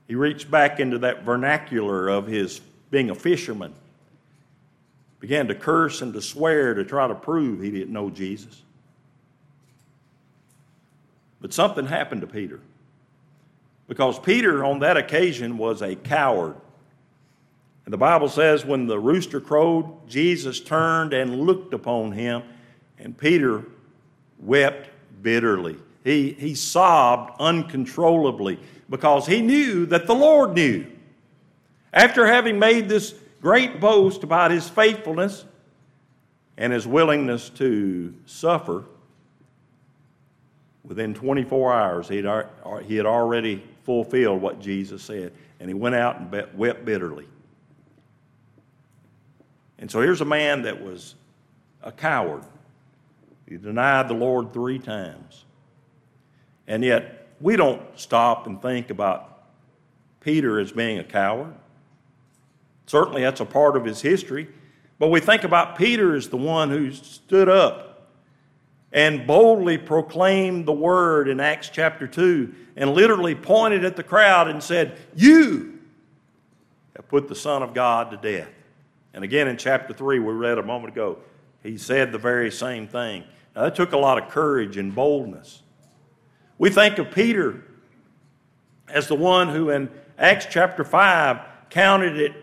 He 0.08 0.16
reached 0.16 0.52
back 0.52 0.80
into 0.80 1.00
that 1.00 1.24
vernacular 1.24 2.10
of 2.10 2.28
his 2.28 2.62
being 2.92 3.10
a 3.10 3.16
fisherman, 3.16 3.74
began 5.20 5.48
to 5.48 5.56
curse 5.56 6.02
and 6.04 6.14
to 6.14 6.22
swear 6.22 6.76
to 6.76 6.84
try 6.84 7.08
to 7.08 7.16
prove 7.16 7.62
he 7.62 7.72
didn't 7.72 7.94
know 7.94 8.12
Jesus. 8.12 8.62
But 11.42 11.54
something 11.54 11.88
happened 11.88 12.22
to 12.22 12.28
Peter. 12.28 12.60
Because 13.94 14.18
Peter, 14.18 14.66
on 14.66 14.80
that 14.80 14.98
occasion, 14.98 15.56
was 15.56 15.84
a 15.84 15.94
coward. 15.94 16.56
And 17.86 17.94
the 17.94 17.98
Bible 17.98 18.28
says 18.28 18.66
when 18.66 18.88
the 18.88 18.98
rooster 18.98 19.40
crowed, 19.40 20.10
Jesus 20.10 20.60
turned 20.60 21.14
and 21.14 21.42
looked 21.42 21.76
upon 21.76 22.12
him, 22.12 22.42
and 22.98 23.16
Peter 23.16 23.64
wept 24.40 24.90
bitterly. 25.22 25.78
He, 26.04 26.32
he 26.32 26.56
sobbed 26.56 27.40
uncontrollably 27.40 28.58
because 28.90 29.28
he 29.28 29.44
knew 29.44 29.86
that 29.86 30.08
the 30.08 30.16
Lord 30.16 30.56
knew. 30.56 30.88
After 31.94 32.26
having 32.26 32.58
made 32.58 32.90
this 32.90 33.14
great 33.44 33.80
boast 33.80 34.24
about 34.24 34.50
his 34.50 34.68
faithfulness 34.68 35.46
and 36.58 36.74
his 36.74 36.88
willingness 36.88 37.48
to 37.50 38.16
suffer, 38.26 38.86
Within 40.84 41.14
24 41.14 41.74
hours, 41.74 42.10
he 42.10 42.18
had, 42.18 42.50
he 42.86 42.98
had 42.98 43.06
already 43.06 43.64
fulfilled 43.84 44.42
what 44.42 44.60
Jesus 44.60 45.04
said, 45.04 45.34
and 45.60 45.70
he 45.70 45.74
went 45.74 45.96
out 45.96 46.20
and 46.20 46.58
wept 46.58 46.86
bitterly. 46.86 47.28
And 49.78 49.92
so 49.92 50.02
here's 50.02 50.22
a 50.22 50.26
man 50.26 50.62
that 50.64 50.82
was 50.82 51.16
a 51.82 51.92
coward. 51.92 52.44
He 53.48 53.58
denied 53.58 54.08
the 54.08 54.14
Lord 54.14 54.54
three 54.54 54.80
times. 54.80 55.46
And 56.68 56.84
yet, 56.84 57.28
we 57.42 57.58
don't 57.58 57.82
stop 58.00 58.48
and 58.48 58.62
think 58.62 58.90
about 58.90 59.44
Peter 60.22 60.60
as 60.60 60.72
being 60.72 61.00
a 61.00 61.04
coward. 61.04 61.54
Certainly, 62.86 63.24
that's 63.24 63.42
a 63.42 63.46
part 63.46 63.76
of 63.76 63.84
his 63.84 64.02
history. 64.02 64.48
But 65.00 65.10
we 65.10 65.20
think 65.20 65.44
about 65.44 65.78
Peter 65.78 66.16
as 66.16 66.30
the 66.30 66.38
one 66.38 66.70
who 66.70 66.92
stood 66.92 67.50
up 67.50 67.93
and 68.94 69.26
boldly 69.26 69.78
proclaimed 69.78 70.68
the 70.68 70.74
word 70.74 71.28
in 71.28 71.40
Acts 71.40 71.70
chapter 71.70 72.08
2 72.08 72.54
and 72.76 72.94
literally 72.94 73.34
pointed 73.34 73.84
at 73.84 73.96
the 73.96 74.04
crowd 74.04 74.48
and 74.48 74.62
said, 74.64 74.98
You 75.16 75.80
have 76.96 77.08
put 77.08 77.28
the 77.28 77.36
Son 77.36 77.64
of 77.64 77.74
God 77.74 78.12
to 78.12 78.18
death. 78.18 78.50
And 79.14 79.24
again 79.24 79.48
in 79.48 79.58
chapter 79.58 79.94
3, 79.94 80.20
we 80.20 80.34
read 80.34 80.60
a 80.60 80.64
moment 80.64 80.94
ago, 80.94 81.18
he 81.64 81.78
said 81.78 82.12
the 82.12 82.20
very 82.20 82.52
same 82.52 82.88
thing. 82.88 83.24
Now, 83.56 83.64
that 83.64 83.76
took 83.76 83.94
a 83.94 83.98
lot 83.98 84.22
of 84.22 84.30
courage 84.30 84.78
and 84.78 84.94
boldness. 84.94 85.64
We 86.60 86.70
think 86.70 87.00
of 87.00 87.12
Peter 87.12 87.64
as 88.90 89.08
the 89.08 89.16
one 89.16 89.50
who 89.50 89.72
in 89.72 89.90
Acts 90.20 90.46
chapter 90.50 90.84
5 90.84 91.40
counted 91.72 92.20
it 92.20 92.34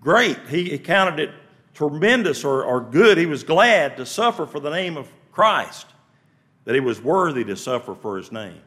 great. 0.00 0.38
He, 0.48 0.78
counted 0.78 1.18
it 1.18 1.34
tremendous 1.74 2.44
or, 2.44 2.64
or 2.64 2.80
good. 2.80 3.18
He 3.18 3.26
was 3.26 3.44
glad 3.44 3.96
to 3.96 4.06
suffer 4.06 4.46
for 4.46 4.60
the 4.60 4.70
name 4.70 4.96
of 4.96 5.08
Christ, 5.32 5.86
that 6.64 6.74
he 6.74 6.80
was 6.80 7.00
worthy 7.00 7.44
to 7.44 7.56
suffer 7.56 7.94
for 7.94 8.16
his 8.16 8.30
name. 8.30 8.60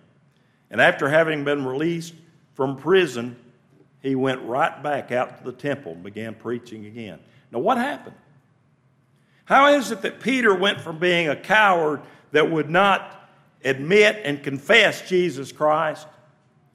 And 0.72 0.82
after 0.82 1.10
having 1.10 1.44
been 1.44 1.65
released 1.65 2.13
from 2.54 2.78
prison, 2.78 3.36
he 4.02 4.15
went 4.15 4.41
right 4.44 4.82
back 4.84 5.12
out 5.12 5.38
to 5.38 5.44
the 5.44 5.52
temple 5.52 5.94
and 5.94 6.04
began 6.04 6.36
preaching 6.36 6.86
again. 6.86 7.20
Now, 7.52 7.60
what 7.60 7.78
happened? 7.78 8.15
How 9.46 9.74
is 9.74 9.91
it 9.91 10.02
that 10.02 10.20
Peter 10.20 10.54
went 10.54 10.82
from 10.82 10.98
being 10.98 11.30
a 11.30 11.36
coward 11.36 12.02
that 12.32 12.50
would 12.50 12.70
not 12.70 13.30
admit 13.63 14.22
and 14.24 14.44
confess 14.44 15.08
Jesus 15.08 15.52
Christ 15.52 16.08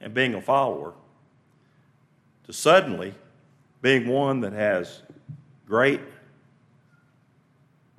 and 0.00 0.14
being 0.14 0.34
a 0.34 0.40
follower 0.40 0.94
to 2.44 2.52
suddenly 2.52 3.14
being 3.82 4.08
one 4.08 4.40
that 4.40 4.52
has 4.52 5.02
great 5.66 6.00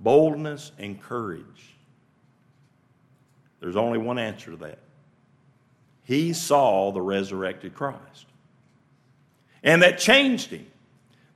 boldness 0.03 0.71
and 0.77 1.01
courage? 1.01 1.75
There's 3.59 3.75
only 3.75 3.99
one 3.99 4.17
answer 4.17 4.51
to 4.51 4.57
that. 4.57 4.79
He 6.03 6.33
saw 6.33 6.91
the 6.91 7.01
resurrected 7.01 7.75
Christ. 7.75 8.25
And 9.63 9.83
that 9.83 9.99
changed 9.99 10.49
him. 10.49 10.65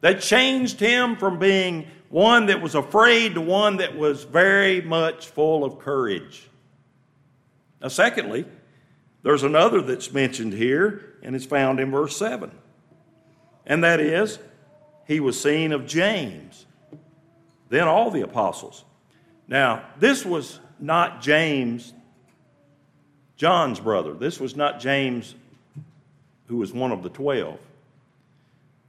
That 0.02 0.22
changed 0.22 0.80
him 0.80 1.16
from 1.16 1.40
being 1.40 1.88
one 2.10 2.48
that 2.48 2.62
was 2.62 2.76
afraid 2.76 3.36
to 3.36 3.42
one 3.42 3.78
that 3.78 3.98
was 3.98 4.24
very 4.24 4.82
much 4.82 5.28
full 5.28 5.64
of 5.64 5.80
courage. 5.80 6.48
Now, 7.82 7.90
secondly, 7.90 8.46
there's 9.24 9.44
another 9.44 9.82
that's 9.82 10.12
mentioned 10.12 10.54
here, 10.54 11.16
and 11.22 11.36
it's 11.36 11.46
found 11.46 11.80
in 11.80 11.92
verse 11.92 12.18
7. 12.18 12.52
And 13.66 13.84
that 13.84 14.00
is, 14.00 14.40
he 15.08 15.20
was 15.20 15.40
seen 15.40 15.72
of 15.72 15.88
James, 15.88 16.66
then 17.76 17.88
all 17.88 18.10
the 18.10 18.22
apostles. 18.22 18.86
Now, 19.48 19.84
this 20.00 20.26
was 20.26 20.60
not 20.80 21.22
James, 21.22 21.94
John's 23.36 23.80
brother. 23.80 24.14
This 24.14 24.40
was 24.40 24.56
not 24.56 24.80
James, 24.80 25.36
who 26.48 26.58
was 26.58 26.72
one 26.74 26.92
of 26.92 27.04
the 27.04 27.10
twelve. 27.10 27.60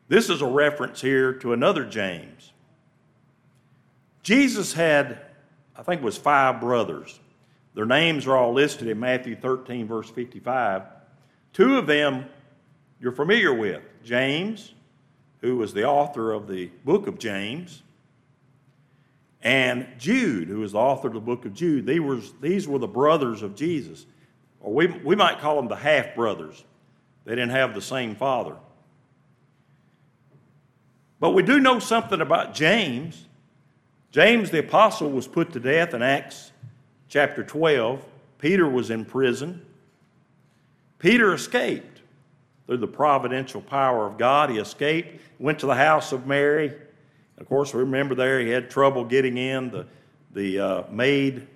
This 0.09 0.31
is 0.31 0.41
a 0.41 0.47
reference 0.47 1.01
here 1.01 1.33
to 1.35 1.53
another 1.53 1.85
James. 1.85 2.53
Jesus 4.23 4.73
had, 4.73 5.21
I 5.77 5.83
think 5.83 6.01
it 6.01 6.05
was 6.05 6.17
five 6.17 6.61
brothers. 6.61 7.19
Their 7.75 7.87
names 7.87 8.27
are 8.27 8.37
all 8.37 8.53
listed 8.53 8.89
in 8.89 9.01
Matthew 9.01 9.37
13, 9.37 9.87
verse 9.87 10.11
55. 10.11 10.83
Two 11.53 11.77
of 11.77 11.87
them 11.87 12.27
you're 13.01 13.13
familiar 13.13 13.53
with 13.53 13.83
James, 14.05 14.73
who 15.41 15.57
was 15.57 15.75
the 15.75 15.85
author 15.85 16.33
of 16.33 16.49
the 16.49 16.67
book 16.85 17.07
of 17.07 17.19
James, 17.19 17.83
and 19.43 19.87
Jude, 19.99 20.49
who 20.49 20.63
is 20.63 20.73
the 20.73 20.79
author 20.79 21.09
of 21.09 21.15
the 21.15 21.21
book 21.21 21.45
of 21.45 21.55
Jude. 21.55 21.87
These 21.87 22.01
were, 22.01 22.21
these 22.41 22.69
were 22.69 22.79
the 22.79 22.87
brothers 22.87 23.43
of 23.43 23.55
Jesus. 23.55 24.07
Or 24.61 24.73
we, 24.73 24.87
we 24.87 25.15
might 25.15 25.39
call 25.39 25.57
them 25.57 25.69
the 25.69 25.77
half 25.77 26.15
brothers. 26.15 26.65
They 27.25 27.33
didn't 27.33 27.51
have 27.51 27.75
the 27.75 27.83
same 27.83 28.15
father. 28.15 28.57
But 31.21 31.31
we 31.31 31.43
do 31.43 31.61
know 31.61 31.79
something 31.79 32.21
about 32.21 32.55
James. 32.55 33.25
James 34.11 34.51
the 34.51 34.61
apostle 34.61 35.11
was 35.11 35.27
put 35.27 35.53
to 35.53 35.61
death 35.61 35.95
in 35.95 36.03
Acts 36.03 36.53
chapter 37.09 37.43
12. 37.43 38.05
Peter 38.39 38.69
was 38.69 38.91
in 38.91 39.05
prison. 39.05 39.65
Peter 40.99 41.33
escaped 41.35 42.01
through 42.67 42.79
the 42.79 42.87
providential 42.87 43.61
power 43.61 44.07
of 44.07 44.19
God. 44.19 44.51
He 44.51 44.59
escaped, 44.59 45.21
went 45.39 45.59
to 45.61 45.67
the 45.67 45.75
house 45.75 46.13
of 46.13 46.27
Mary. 46.27 46.75
Of 47.39 47.49
course, 47.49 47.75
we 47.75 47.81
remember 47.81 48.15
there 48.15 48.41
he 48.41 48.49
had 48.49 48.71
trouble 48.71 49.05
getting 49.05 49.37
in. 49.37 49.71
The, 49.71 49.87
the 50.33 50.61
uh, 50.61 50.83
maid 50.91 51.47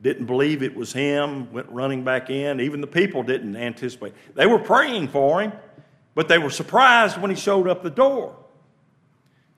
didn't 0.00 0.26
believe 0.26 0.62
it 0.62 0.74
was 0.74 0.92
him, 0.92 1.52
went 1.52 1.68
running 1.70 2.04
back 2.04 2.30
in. 2.30 2.60
Even 2.60 2.80
the 2.80 2.86
people 2.86 3.22
didn't 3.22 3.56
anticipate. 3.56 4.14
They 4.34 4.46
were 4.46 4.58
praying 4.58 5.08
for 5.08 5.42
him, 5.42 5.52
but 6.14 6.28
they 6.28 6.38
were 6.38 6.50
surprised 6.50 7.20
when 7.20 7.30
he 7.30 7.36
showed 7.36 7.68
up 7.68 7.82
the 7.82 7.90
door. 7.90 8.36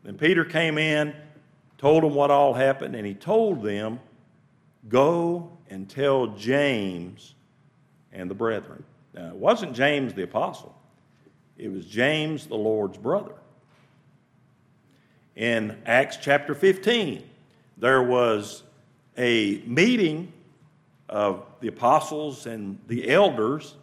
Then 0.02 0.16
Peter 0.16 0.44
came 0.44 0.78
in 0.78 1.14
told 1.80 2.04
them 2.04 2.14
what 2.14 2.30
all 2.30 2.52
happened, 2.52 2.94
and 2.94 3.06
he 3.06 3.14
told 3.14 3.62
them, 3.62 3.98
Go 4.88 5.50
and 5.70 5.88
tell 5.88 6.26
James 6.26 7.34
and 8.12 8.30
the 8.30 8.34
brethren. 8.34 8.84
Now, 9.14 9.28
it 9.28 9.34
wasn't 9.34 9.72
James 9.72 10.12
the 10.12 10.22
apostle, 10.22 10.74
it 11.56 11.72
was 11.72 11.86
James 11.86 12.46
the 12.46 12.56
Lord's 12.56 12.98
brother. 12.98 13.32
In 15.40 15.78
Acts 15.86 16.18
chapter 16.20 16.54
15, 16.54 17.24
there 17.78 18.02
was 18.02 18.62
a 19.16 19.62
meeting 19.64 20.34
of 21.08 21.46
the 21.60 21.68
apostles 21.68 22.44
and 22.44 22.78
the 22.88 23.08
elders 23.08 23.76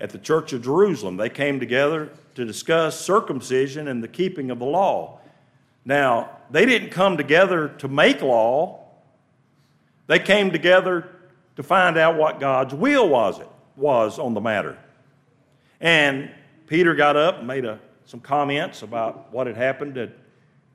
at 0.00 0.10
the 0.10 0.18
church 0.18 0.52
of 0.52 0.64
Jerusalem. 0.64 1.16
They 1.16 1.30
came 1.30 1.60
together 1.60 2.10
to 2.34 2.44
discuss 2.44 2.98
circumcision 2.98 3.86
and 3.86 4.02
the 4.02 4.08
keeping 4.08 4.50
of 4.50 4.58
the 4.58 4.64
law. 4.64 5.20
Now, 5.84 6.30
they 6.50 6.66
didn't 6.66 6.90
come 6.90 7.16
together 7.16 7.68
to 7.78 7.86
make 7.86 8.20
law. 8.20 8.84
They 10.08 10.18
came 10.18 10.50
together 10.50 11.08
to 11.54 11.62
find 11.62 11.96
out 11.96 12.16
what 12.16 12.40
God's 12.40 12.74
will 12.74 13.08
was 13.08 13.38
it 13.38 13.48
was 13.76 14.18
on 14.18 14.34
the 14.34 14.40
matter. 14.40 14.76
And 15.80 16.28
Peter 16.66 16.96
got 16.96 17.14
up 17.14 17.38
and 17.38 17.46
made 17.46 17.64
a, 17.64 17.78
some 18.04 18.18
comments 18.18 18.82
about 18.82 19.32
what 19.32 19.46
had 19.46 19.54
happened 19.56 19.96
at 19.96 20.10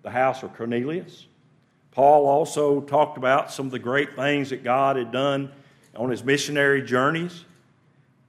the 0.04 0.12
house 0.12 0.44
of 0.44 0.54
Cornelius. 0.56 1.26
Paul 1.92 2.28
also 2.28 2.82
talked 2.82 3.18
about 3.18 3.52
some 3.52 3.68
of 3.68 3.72
the 3.72 3.80
great 3.80 4.16
things 4.16 4.50
that 4.50 4.64
God 4.64 4.98
had 4.98 5.12
done 5.12 5.52
on 5.96 6.10
his 6.10 6.24
missionary 6.24 6.82
journeys. 6.82 7.46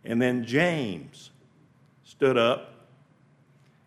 And 0.04 0.20
then 0.20 0.44
James 0.44 1.30
stood 2.04 2.38
up 2.38 2.74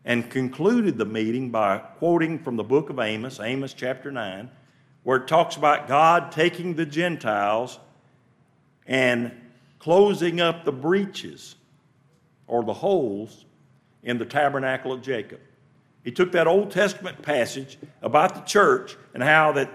and 0.04 0.30
concluded 0.30 0.98
the 0.98 1.06
meeting 1.06 1.50
by 1.50 1.78
quoting 1.78 2.40
from 2.40 2.56
the 2.56 2.64
book 2.64 2.90
of 2.90 3.00
Amos, 3.00 3.40
Amos 3.40 3.74
chapter 3.74 4.12
9, 4.12 4.50
where 5.04 5.18
it 5.18 5.28
talks 5.28 5.56
about 5.56 5.88
God 5.88 6.32
taking 6.32 6.76
the 6.76 6.86
Gentiles 6.86 7.80
and 8.86 9.32
closing 9.80 10.42
up 10.42 10.66
the 10.66 10.72
breaches 10.72 11.56
or 12.48 12.64
the 12.64 12.74
holes 12.74 13.46
in 14.04 14.18
the 14.18 14.26
tabernacle 14.26 14.92
of 14.92 15.02
Jacob. 15.02 15.40
He 16.08 16.14
took 16.14 16.32
that 16.32 16.48
Old 16.48 16.72
Testament 16.72 17.22
passage 17.22 17.78
about 18.02 18.34
the 18.34 18.40
church 18.40 18.96
and 19.14 19.22
how 19.22 19.52
that 19.52 19.70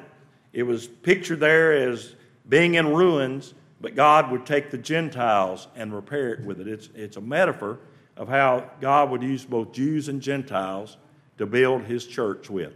it 0.54 0.62
was 0.62 0.86
pictured 0.86 1.40
there 1.40 1.74
as 1.74 2.16
being 2.48 2.76
in 2.76 2.88
ruins, 2.88 3.52
but 3.82 3.94
God 3.94 4.30
would 4.30 4.46
take 4.46 4.70
the 4.70 4.78
Gentiles 4.78 5.68
and 5.76 5.94
repair 5.94 6.32
it 6.32 6.40
with 6.40 6.58
it. 6.58 6.68
It's, 6.68 6.88
it's 6.94 7.18
a 7.18 7.20
metaphor 7.20 7.80
of 8.16 8.30
how 8.30 8.70
God 8.80 9.10
would 9.10 9.22
use 9.22 9.44
both 9.44 9.72
Jews 9.72 10.08
and 10.08 10.22
Gentiles 10.22 10.96
to 11.36 11.44
build 11.44 11.82
his 11.82 12.06
church 12.06 12.48
with. 12.48 12.72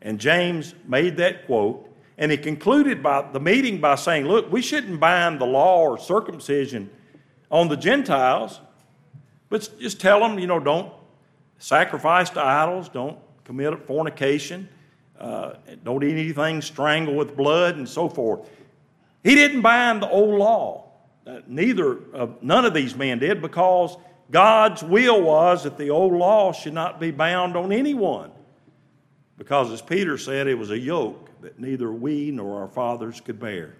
And 0.00 0.20
James 0.20 0.76
made 0.86 1.16
that 1.16 1.46
quote, 1.46 1.92
and 2.18 2.30
he 2.30 2.36
concluded 2.36 3.02
by 3.02 3.28
the 3.32 3.40
meeting 3.40 3.80
by 3.80 3.96
saying, 3.96 4.26
Look, 4.26 4.52
we 4.52 4.62
shouldn't 4.62 5.00
bind 5.00 5.40
the 5.40 5.44
law 5.44 5.80
or 5.80 5.98
circumcision 5.98 6.88
on 7.50 7.66
the 7.66 7.76
Gentiles, 7.76 8.60
but 9.48 9.68
just 9.80 10.00
tell 10.00 10.20
them, 10.20 10.38
you 10.38 10.46
know, 10.46 10.60
don't 10.60 10.92
sacrifice 11.64 12.28
to 12.28 12.44
idols, 12.44 12.90
don't 12.90 13.18
commit 13.44 13.86
fornication, 13.86 14.68
uh, 15.18 15.54
don't 15.82 16.04
eat 16.04 16.12
anything 16.12 16.60
strangled 16.60 17.16
with 17.16 17.34
blood, 17.34 17.76
and 17.76 17.88
so 17.88 18.06
forth. 18.06 18.50
He 19.22 19.34
didn't 19.34 19.62
bind 19.62 20.02
the 20.02 20.10
old 20.10 20.38
law. 20.38 20.90
Uh, 21.26 21.40
neither 21.46 22.00
none 22.42 22.66
of 22.66 22.74
these 22.74 22.94
men 22.94 23.18
did 23.18 23.40
because 23.40 23.96
God's 24.30 24.82
will 24.82 25.22
was 25.22 25.64
that 25.64 25.78
the 25.78 25.88
old 25.88 26.12
law 26.12 26.52
should 26.52 26.74
not 26.74 27.00
be 27.00 27.10
bound 27.10 27.56
on 27.56 27.72
anyone. 27.72 28.30
Because, 29.38 29.72
as 29.72 29.80
Peter 29.80 30.18
said, 30.18 30.46
it 30.46 30.58
was 30.58 30.70
a 30.70 30.78
yoke 30.78 31.30
that 31.40 31.58
neither 31.58 31.90
we 31.90 32.30
nor 32.30 32.60
our 32.60 32.68
fathers 32.68 33.22
could 33.22 33.40
bear. 33.40 33.74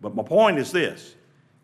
But 0.00 0.16
my 0.16 0.24
point 0.24 0.58
is 0.58 0.72
this 0.72 1.14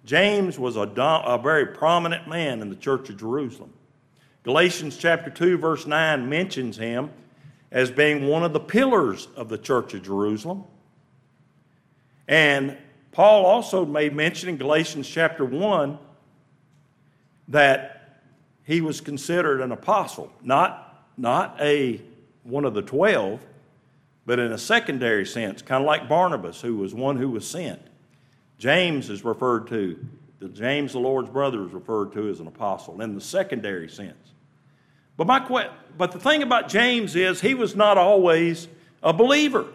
James 0.04 0.61
was 0.61 0.76
a, 0.76 0.83
a 0.83 1.38
very 1.42 1.66
prominent 1.66 2.28
man 2.28 2.62
in 2.62 2.70
the 2.70 2.76
church 2.76 3.11
of 3.11 3.16
Jerusalem. 3.16 3.72
Galatians 4.42 4.96
chapter 4.96 5.31
2, 5.31 5.59
verse 5.59 5.87
9 5.87 6.29
mentions 6.29 6.76
him 6.76 7.11
as 7.70 7.90
being 7.90 8.26
one 8.26 8.42
of 8.42 8.53
the 8.53 8.61
pillars 8.61 9.29
of 9.37 9.48
the 9.48 9.59
church 9.59 9.94
of 9.94 10.03
Jerusalem. 10.03 10.64
And 12.26 12.76
Paul 13.12 13.44
also 13.44 13.85
made 13.85 14.14
mention 14.14 14.48
in 14.48 14.57
Galatians 14.57 15.09
chapter 15.09 15.44
1 15.44 15.98
that 17.48 18.22
he 18.64 18.81
was 18.81 19.00
considered 19.00 19.61
an 19.61 19.72
apostle, 19.72 20.33
not, 20.42 21.05
not 21.16 21.57
a 21.61 22.00
one 22.42 22.64
of 22.64 22.72
the 22.72 22.83
twelve, 22.83 23.44
but 24.26 24.38
in 24.38 24.53
a 24.53 24.59
secondary 24.59 25.26
sense, 25.26 25.61
kind 25.61 25.83
of 25.83 25.87
like 25.87 26.09
Barnabas, 26.09 26.61
who 26.61 26.76
was 26.76 26.94
one 26.94 27.16
who 27.16 27.29
was 27.29 27.46
sent. 27.46 27.81
James 28.59 29.11
is 29.11 29.24
referred 29.24 29.66
to, 29.68 29.98
the 30.40 30.48
James, 30.48 30.92
the 30.92 30.98
Lord's 30.98 31.29
brother, 31.29 31.62
is 31.64 31.72
referred 31.72 32.12
to 32.12 32.29
as 32.31 32.40
an 32.40 32.46
apostle 32.46 33.03
in 33.03 33.14
the 33.14 33.20
secondary 33.20 33.88
sense. 33.88 34.33
But, 35.18 35.26
my, 35.26 35.68
but 35.98 36.12
the 36.12 36.18
thing 36.18 36.42
about 36.42 36.70
James 36.70 37.14
is 37.14 37.42
he 37.42 37.53
was 37.53 37.76
not 37.76 37.98
always 37.98 38.66
a 39.03 39.12
believer. 39.12 39.66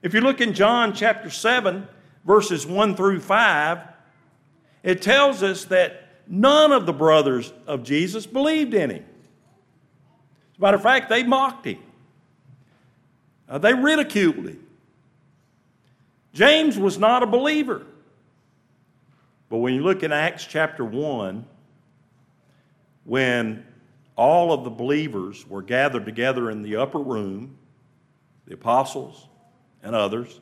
If 0.00 0.14
you 0.14 0.20
look 0.20 0.40
in 0.40 0.54
John 0.54 0.94
chapter 0.94 1.28
7, 1.28 1.88
verses 2.24 2.64
1 2.64 2.94
through 2.94 3.18
5, 3.18 3.80
it 4.84 5.02
tells 5.02 5.42
us 5.42 5.64
that 5.66 6.06
none 6.28 6.70
of 6.70 6.86
the 6.86 6.92
brothers 6.92 7.52
of 7.66 7.82
Jesus 7.82 8.26
believed 8.26 8.74
in 8.74 8.90
him. 8.90 9.04
As 10.52 10.58
a 10.58 10.60
matter 10.60 10.76
of 10.76 10.82
fact, 10.84 11.08
they 11.08 11.24
mocked 11.24 11.66
him, 11.66 11.80
uh, 13.48 13.58
they 13.58 13.74
ridiculed 13.74 14.46
him. 14.46 14.66
James 16.32 16.78
was 16.78 16.96
not 16.96 17.24
a 17.24 17.26
believer. 17.26 17.86
But 19.50 19.58
when 19.58 19.74
you 19.74 19.82
look 19.82 20.02
in 20.02 20.12
Acts 20.12 20.46
chapter 20.46 20.84
1, 20.84 21.44
when 23.04 23.66
all 24.16 24.52
of 24.52 24.64
the 24.64 24.70
believers 24.70 25.46
were 25.46 25.60
gathered 25.60 26.04
together 26.04 26.50
in 26.50 26.62
the 26.62 26.76
upper 26.76 27.00
room, 27.00 27.58
the 28.46 28.54
apostles 28.54 29.28
and 29.82 29.94
others, 29.94 30.40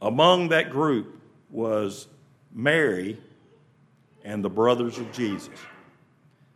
among 0.00 0.48
that 0.48 0.70
group 0.70 1.20
was 1.50 2.08
Mary 2.52 3.20
and 4.24 4.42
the 4.42 4.50
brothers 4.50 4.98
of 4.98 5.12
Jesus. 5.12 5.50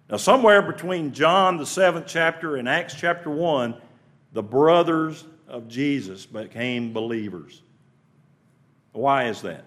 Now, 0.09 0.17
somewhere 0.17 0.63
between 0.63 1.13
John, 1.13 1.59
the 1.59 1.67
seventh 1.67 2.07
chapter, 2.07 2.57
and 2.57 2.69
Acts 2.69 2.95
chapter 2.95 3.29
1, 3.29 3.75
the 4.33 4.43
brothers 4.43 5.25
of 5.49 5.69
Jesus 5.69 6.25
became 6.25 6.93
believers. 6.93 7.63
Why 8.93 9.25
is 9.25 9.43
that? 9.43 9.65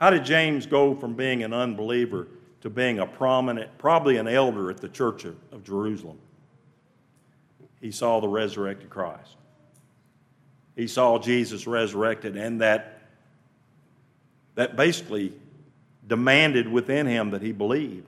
How 0.00 0.08
did 0.10 0.24
James 0.24 0.66
go 0.66 0.94
from 0.94 1.14
being 1.14 1.42
an 1.42 1.52
unbeliever 1.52 2.28
to 2.62 2.70
being 2.70 2.98
a 2.98 3.06
prominent, 3.06 3.76
probably 3.76 4.16
an 4.16 4.26
elder 4.26 4.70
at 4.70 4.78
the 4.78 4.88
church 4.88 5.24
of, 5.24 5.36
of 5.52 5.62
Jerusalem? 5.62 6.18
He 7.80 7.90
saw 7.90 8.20
the 8.20 8.28
resurrected 8.28 8.88
Christ. 8.88 9.36
He 10.74 10.86
saw 10.86 11.18
Jesus 11.18 11.66
resurrected, 11.66 12.36
and 12.36 12.62
that, 12.62 13.02
that 14.54 14.76
basically 14.76 15.34
demanded 16.06 16.66
within 16.66 17.06
him 17.06 17.30
that 17.30 17.42
he 17.42 17.52
believe. 17.52 18.04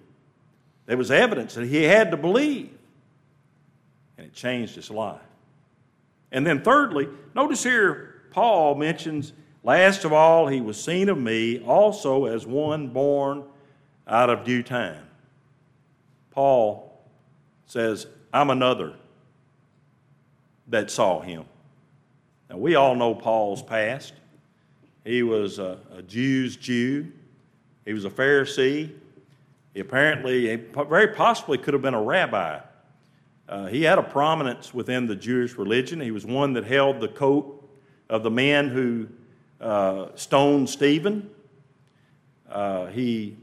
There 0.87 0.97
was 0.97 1.11
evidence 1.11 1.55
that 1.55 1.67
he 1.67 1.83
had 1.83 2.11
to 2.11 2.17
believe, 2.17 2.71
and 4.17 4.27
it 4.27 4.33
changed 4.33 4.75
his 4.77 4.91
life. 4.91 5.21
And 6.31 6.47
then, 6.47 6.63
thirdly, 6.63 7.09
notice 7.35 7.63
here 7.63 8.23
Paul 8.31 8.77
mentions 8.77 9.33
Last 9.65 10.05
of 10.05 10.13
all, 10.13 10.49
he 10.49 10.61
was 10.61 10.83
seen 10.83 11.09
of 11.09 11.19
me 11.19 11.61
also 11.61 12.27
as 12.27 12.47
one 12.47 12.89
born 12.89 13.45
out 14.09 14.29
of 14.29 14.45
due 14.45 14.63
time. 14.63 15.07
Paul 16.31 17.01
says, 17.67 18.07
I'm 18.33 18.51
another 18.51 18.95
that 20.69 20.91
saw 20.91 21.21
him. 21.21 21.45
Now, 22.51 22.57
we 22.57 22.75
all 22.75 22.95
know 22.95 23.15
Paul's 23.15 23.63
past. 23.63 24.15
He 25.05 25.23
was 25.23 25.59
a, 25.59 25.79
a 25.97 26.03
Jew's 26.03 26.57
Jew, 26.57 27.13
he 27.85 27.93
was 27.93 28.05
a 28.05 28.11
Pharisee. 28.11 28.93
He 29.75 29.81
apparently, 29.81 30.55
very 30.57 31.09
possibly 31.09 31.57
could 31.57 31.73
have 31.73 31.83
been 31.83 31.95
a 31.95 32.03
rabbi. 32.03 32.61
Uh, 33.49 33.67
he 33.67 33.83
had 33.83 33.99
a 33.99 34.03
prominence 34.03 34.75
within 34.75 35.07
the 35.07 35.17
Jewish 35.17 35.57
religion. 35.57 35.99
He 35.99 36.11
was 36.11 36.27
one 36.27 36.53
that 36.53 36.65
held 36.65 37.01
the 37.01 37.09
coat 37.09 37.59
of 38.11 38.23
the 38.23 38.31
men 38.31 38.69
who 38.69 39.09
uh, 39.63 40.09
stoned 40.17 40.69
Stephen. 40.69 41.31
Uh, 42.51 42.87
he 42.87 43.37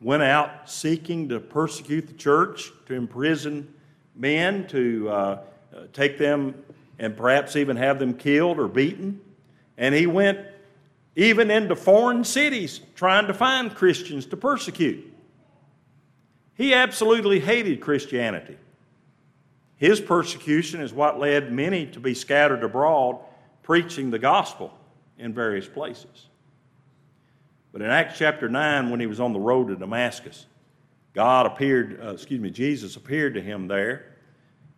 went 0.00 0.22
out 0.22 0.68
seeking 0.68 1.28
to 1.28 1.38
persecute 1.38 2.06
the 2.06 2.14
church, 2.14 2.72
to 2.86 2.94
imprison 2.94 3.72
men, 4.14 4.66
to 4.68 5.08
uh, 5.08 5.12
uh, 5.12 5.38
take 5.92 6.18
them 6.18 6.54
and 6.98 7.16
perhaps 7.16 7.56
even 7.56 7.76
have 7.76 7.98
them 7.98 8.14
killed 8.14 8.58
or 8.58 8.68
beaten. 8.68 9.20
And 9.76 9.94
he 9.94 10.06
went 10.06 10.40
even 11.14 11.50
into 11.50 11.76
foreign 11.76 12.24
cities 12.24 12.80
trying 12.94 13.26
to 13.26 13.34
find 13.34 13.74
Christians 13.74 14.26
to 14.26 14.36
persecute. 14.36 15.12
He 16.54 16.72
absolutely 16.72 17.40
hated 17.40 17.82
Christianity. 17.82 18.56
His 19.76 20.00
persecution 20.00 20.80
is 20.80 20.94
what 20.94 21.18
led 21.18 21.52
many 21.52 21.84
to 21.88 22.00
be 22.00 22.14
scattered 22.14 22.64
abroad 22.64 23.18
preaching 23.62 24.10
the 24.10 24.18
gospel 24.18 24.72
in 25.18 25.32
various 25.32 25.66
places. 25.66 26.28
But 27.72 27.82
in 27.82 27.90
Acts 27.90 28.18
chapter 28.18 28.48
9, 28.48 28.90
when 28.90 29.00
he 29.00 29.06
was 29.06 29.20
on 29.20 29.32
the 29.32 29.40
road 29.40 29.68
to 29.68 29.76
Damascus, 29.76 30.46
God 31.12 31.46
appeared, 31.46 32.00
uh, 32.02 32.12
excuse 32.12 32.40
me, 32.40 32.50
Jesus 32.50 32.96
appeared 32.96 33.34
to 33.34 33.42
him 33.42 33.68
there 33.68 34.16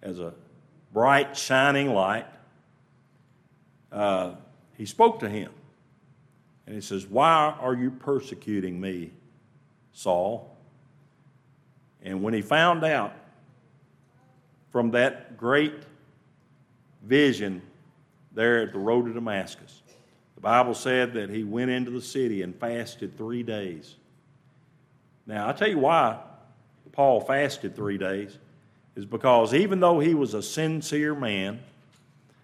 as 0.02 0.20
a 0.20 0.32
bright, 0.92 1.36
shining 1.36 1.92
light. 1.92 2.26
Uh, 3.90 4.34
he 4.76 4.86
spoke 4.86 5.20
to 5.20 5.28
him. 5.28 5.50
And 6.66 6.74
he 6.74 6.80
says, 6.80 7.06
Why 7.06 7.56
are 7.60 7.74
you 7.74 7.90
persecuting 7.90 8.80
me, 8.80 9.12
Saul? 9.92 10.56
And 12.02 12.22
when 12.22 12.34
he 12.34 12.42
found 12.42 12.84
out 12.84 13.14
from 14.70 14.90
that 14.92 15.36
great 15.36 15.74
vision 17.02 17.62
there 18.32 18.62
at 18.62 18.72
the 18.72 18.78
road 18.78 19.06
to 19.06 19.12
Damascus, 19.12 19.82
the 20.38 20.42
Bible 20.42 20.74
said 20.74 21.14
that 21.14 21.30
he 21.30 21.42
went 21.42 21.72
into 21.72 21.90
the 21.90 22.00
city 22.00 22.42
and 22.42 22.54
fasted 22.54 23.18
three 23.18 23.42
days. 23.42 23.96
Now, 25.26 25.48
I'll 25.48 25.54
tell 25.54 25.68
you 25.68 25.80
why 25.80 26.16
Paul 26.92 27.20
fasted 27.20 27.74
three 27.74 27.98
days, 27.98 28.38
is 28.94 29.04
because 29.04 29.52
even 29.52 29.80
though 29.80 29.98
he 29.98 30.14
was 30.14 30.34
a 30.34 30.42
sincere 30.42 31.16
man, 31.16 31.58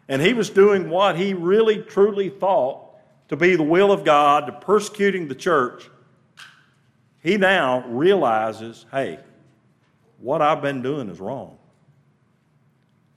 and 0.09 0.21
he 0.21 0.35
was 0.35 0.51
doing 0.51 0.91
what 0.91 1.17
he 1.17 1.35
really 1.35 1.83
truly 1.83 2.31
thought 2.31 2.81
to 3.29 3.37
be 3.37 3.55
the 3.55 3.63
will 3.63 3.93
of 3.93 4.05
God, 4.05 4.47
to 4.47 4.53
persecuting 4.53 5.29
the 5.29 5.37
church, 5.37 5.89
he 7.23 7.37
now 7.37 7.87
realizes 7.87 8.87
hey, 8.91 9.21
what 10.19 10.43
I've 10.43 10.63
been 10.63 10.83
doing 10.83 11.09
is 11.11 11.21
wrong. 11.21 11.59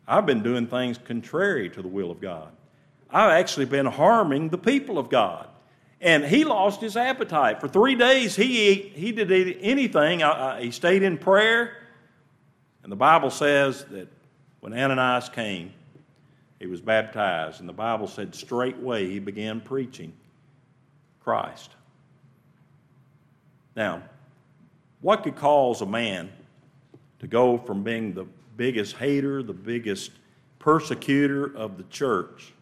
I've 0.08 0.28
been 0.28 0.44
doing 0.44 0.68
things 0.68 1.00
contrary 1.00 1.68
to 1.72 1.82
the 1.82 1.88
will 1.88 2.12
of 2.12 2.22
God. 2.22 2.52
I've 3.10 3.32
actually 3.32 3.66
been 3.66 3.86
harming 3.86 4.50
the 4.50 4.58
people 4.58 4.98
of 4.98 5.10
God. 5.10 5.48
And 6.00 6.24
he 6.24 6.44
lost 6.44 6.82
his 6.82 6.96
appetite. 6.96 7.60
For 7.60 7.68
three 7.68 7.96
days, 7.96 8.36
he, 8.36 8.76
he 8.76 9.12
did 9.12 9.32
eat 9.32 9.58
anything. 9.62 10.22
he 10.60 10.72
stayed 10.72 11.02
in 11.02 11.18
prayer. 11.18 11.76
And 12.84 12.92
the 12.92 12.98
Bible 12.98 13.32
says 13.32 13.86
that 13.86 14.08
when 14.60 14.74
Ananias 14.74 15.30
came, 15.30 15.74
he 16.60 16.68
was 16.68 16.82
baptized. 16.82 17.60
And 17.60 17.68
the 17.68 17.74
Bible 17.74 18.08
said 18.08 18.36
straightway 18.36 19.10
he 19.10 19.20
began 19.20 19.60
preaching 19.60 20.14
Christ. 21.20 21.72
Now, 23.76 24.04
what 25.02 25.24
could 25.24 25.36
cause 25.36 25.82
a 25.82 25.86
man 25.86 26.32
to 27.20 27.28
go 27.28 27.58
from 27.58 27.84
being 27.84 28.14
the 28.14 28.26
biggest 28.56 28.96
hater, 28.96 29.42
the 29.44 29.54
biggest 29.54 30.12
persecutor 30.60 31.56
of 31.56 31.78
the 31.78 31.84
church, 31.84 32.54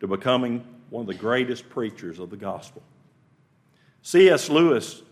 to 0.00 0.06
becoming 0.06 0.64
one 0.90 1.02
of 1.02 1.06
the 1.06 1.14
greatest 1.14 1.68
preachers 1.68 2.18
of 2.18 2.30
the 2.30 2.36
gospel. 2.36 2.82
C.S. 4.02 4.48
Lewis, 4.48 5.02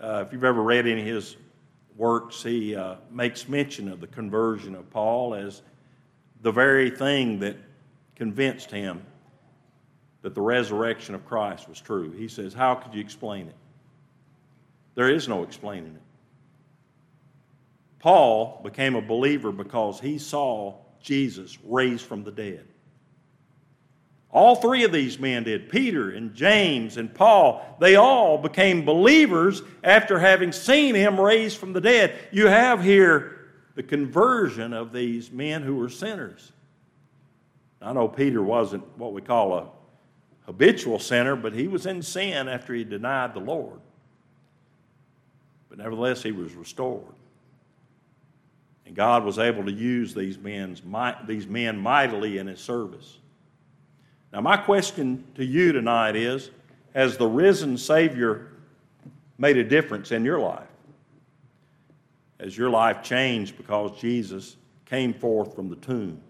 uh, 0.00 0.24
if 0.26 0.32
you've 0.32 0.44
ever 0.44 0.62
read 0.62 0.86
any 0.86 1.00
of 1.00 1.06
his 1.06 1.36
works, 1.96 2.42
he 2.42 2.76
uh, 2.76 2.96
makes 3.10 3.48
mention 3.48 3.88
of 3.88 4.00
the 4.00 4.06
conversion 4.06 4.74
of 4.74 4.88
Paul 4.90 5.34
as 5.34 5.62
the 6.42 6.52
very 6.52 6.90
thing 6.90 7.40
that 7.40 7.56
convinced 8.14 8.70
him 8.70 9.02
that 10.22 10.34
the 10.34 10.40
resurrection 10.40 11.14
of 11.14 11.24
Christ 11.26 11.68
was 11.68 11.80
true. 11.80 12.12
He 12.12 12.28
says, 12.28 12.52
How 12.52 12.74
could 12.74 12.94
you 12.94 13.00
explain 13.00 13.48
it? 13.48 13.56
There 14.94 15.08
is 15.08 15.28
no 15.28 15.42
explaining 15.42 15.94
it. 15.94 16.02
Paul 17.98 18.60
became 18.62 18.94
a 18.94 19.02
believer 19.02 19.52
because 19.52 20.00
he 20.00 20.18
saw 20.18 20.74
Jesus 21.00 21.58
raised 21.64 22.04
from 22.04 22.24
the 22.24 22.30
dead. 22.30 22.66
All 24.30 24.56
three 24.56 24.84
of 24.84 24.92
these 24.92 25.18
men 25.18 25.44
did 25.44 25.70
Peter 25.70 26.10
and 26.10 26.34
James 26.34 26.98
and 26.98 27.14
Paul. 27.14 27.64
They 27.80 27.96
all 27.96 28.36
became 28.36 28.84
believers 28.84 29.62
after 29.82 30.18
having 30.18 30.52
seen 30.52 30.94
him 30.94 31.18
raised 31.18 31.56
from 31.56 31.72
the 31.72 31.80
dead. 31.80 32.14
You 32.30 32.46
have 32.46 32.82
here 32.82 33.38
the 33.74 33.82
conversion 33.82 34.72
of 34.72 34.92
these 34.92 35.30
men 35.30 35.62
who 35.62 35.76
were 35.76 35.88
sinners. 35.88 36.52
I 37.80 37.92
know 37.92 38.08
Peter 38.08 38.42
wasn't 38.42 38.84
what 38.98 39.12
we 39.12 39.22
call 39.22 39.54
a 39.54 39.68
habitual 40.44 40.98
sinner, 40.98 41.36
but 41.36 41.52
he 41.52 41.68
was 41.68 41.86
in 41.86 42.02
sin 42.02 42.48
after 42.48 42.74
he 42.74 42.84
denied 42.84 43.34
the 43.34 43.40
Lord. 43.40 43.80
But 45.68 45.78
nevertheless, 45.78 46.22
he 46.22 46.32
was 46.32 46.54
restored. 46.54 47.04
And 48.84 48.96
God 48.96 49.24
was 49.24 49.38
able 49.38 49.64
to 49.64 49.72
use 49.72 50.12
these, 50.12 50.38
men's, 50.38 50.82
these 51.26 51.46
men 51.46 51.78
mightily 51.78 52.38
in 52.38 52.46
his 52.46 52.60
service. 52.60 53.18
Now, 54.32 54.40
my 54.40 54.56
question 54.56 55.24
to 55.36 55.44
you 55.44 55.72
tonight 55.72 56.16
is 56.16 56.50
Has 56.94 57.16
the 57.16 57.26
risen 57.26 57.78
Savior 57.78 58.48
made 59.38 59.56
a 59.56 59.64
difference 59.64 60.12
in 60.12 60.24
your 60.24 60.38
life? 60.38 60.68
Has 62.40 62.56
your 62.56 62.70
life 62.70 63.02
changed 63.02 63.56
because 63.56 63.98
Jesus 64.00 64.56
came 64.84 65.12
forth 65.12 65.54
from 65.54 65.68
the 65.68 65.76
tomb? 65.76 66.20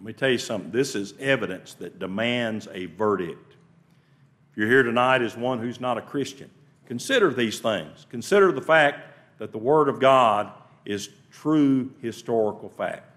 Let 0.00 0.06
me 0.06 0.12
tell 0.14 0.30
you 0.30 0.38
something 0.38 0.70
this 0.70 0.94
is 0.94 1.12
evidence 1.20 1.74
that 1.74 1.98
demands 1.98 2.66
a 2.72 2.86
verdict. 2.86 3.56
If 4.50 4.56
you're 4.56 4.66
here 4.66 4.82
tonight 4.82 5.20
as 5.20 5.36
one 5.36 5.58
who's 5.58 5.78
not 5.78 5.98
a 5.98 6.00
Christian, 6.00 6.50
consider 6.86 7.34
these 7.34 7.58
things. 7.58 8.06
Consider 8.08 8.50
the 8.50 8.62
fact 8.62 9.06
that 9.38 9.52
the 9.52 9.58
Word 9.58 9.90
of 9.90 10.00
God 10.00 10.52
is 10.86 11.10
true 11.30 11.90
historical 12.00 12.70
fact. 12.70 13.14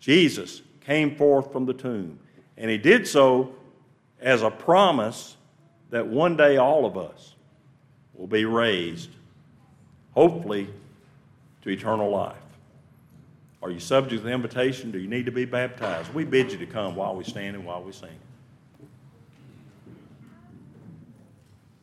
Jesus 0.00 0.62
came 0.80 1.16
forth 1.16 1.52
from 1.52 1.66
the 1.66 1.74
tomb. 1.74 2.18
And 2.56 2.70
he 2.70 2.78
did 2.78 3.06
so 3.06 3.54
as 4.20 4.42
a 4.42 4.50
promise 4.50 5.36
that 5.90 6.06
one 6.06 6.36
day 6.36 6.56
all 6.56 6.86
of 6.86 6.96
us 6.96 7.34
will 8.14 8.26
be 8.26 8.44
raised, 8.44 9.10
hopefully, 10.12 10.68
to 11.62 11.70
eternal 11.70 12.10
life. 12.10 12.36
Are 13.62 13.70
you 13.70 13.80
subject 13.80 14.22
to 14.22 14.28
the 14.28 14.32
invitation? 14.32 14.90
Do 14.90 14.98
you 14.98 15.08
need 15.08 15.26
to 15.26 15.32
be 15.32 15.46
baptized? 15.46 16.12
We 16.12 16.24
bid 16.24 16.52
you 16.52 16.58
to 16.58 16.66
come 16.66 16.94
while 16.94 17.16
we 17.16 17.24
stand 17.24 17.56
and 17.56 17.64
while 17.64 17.82
we 17.82 17.92
sing. 17.92 18.10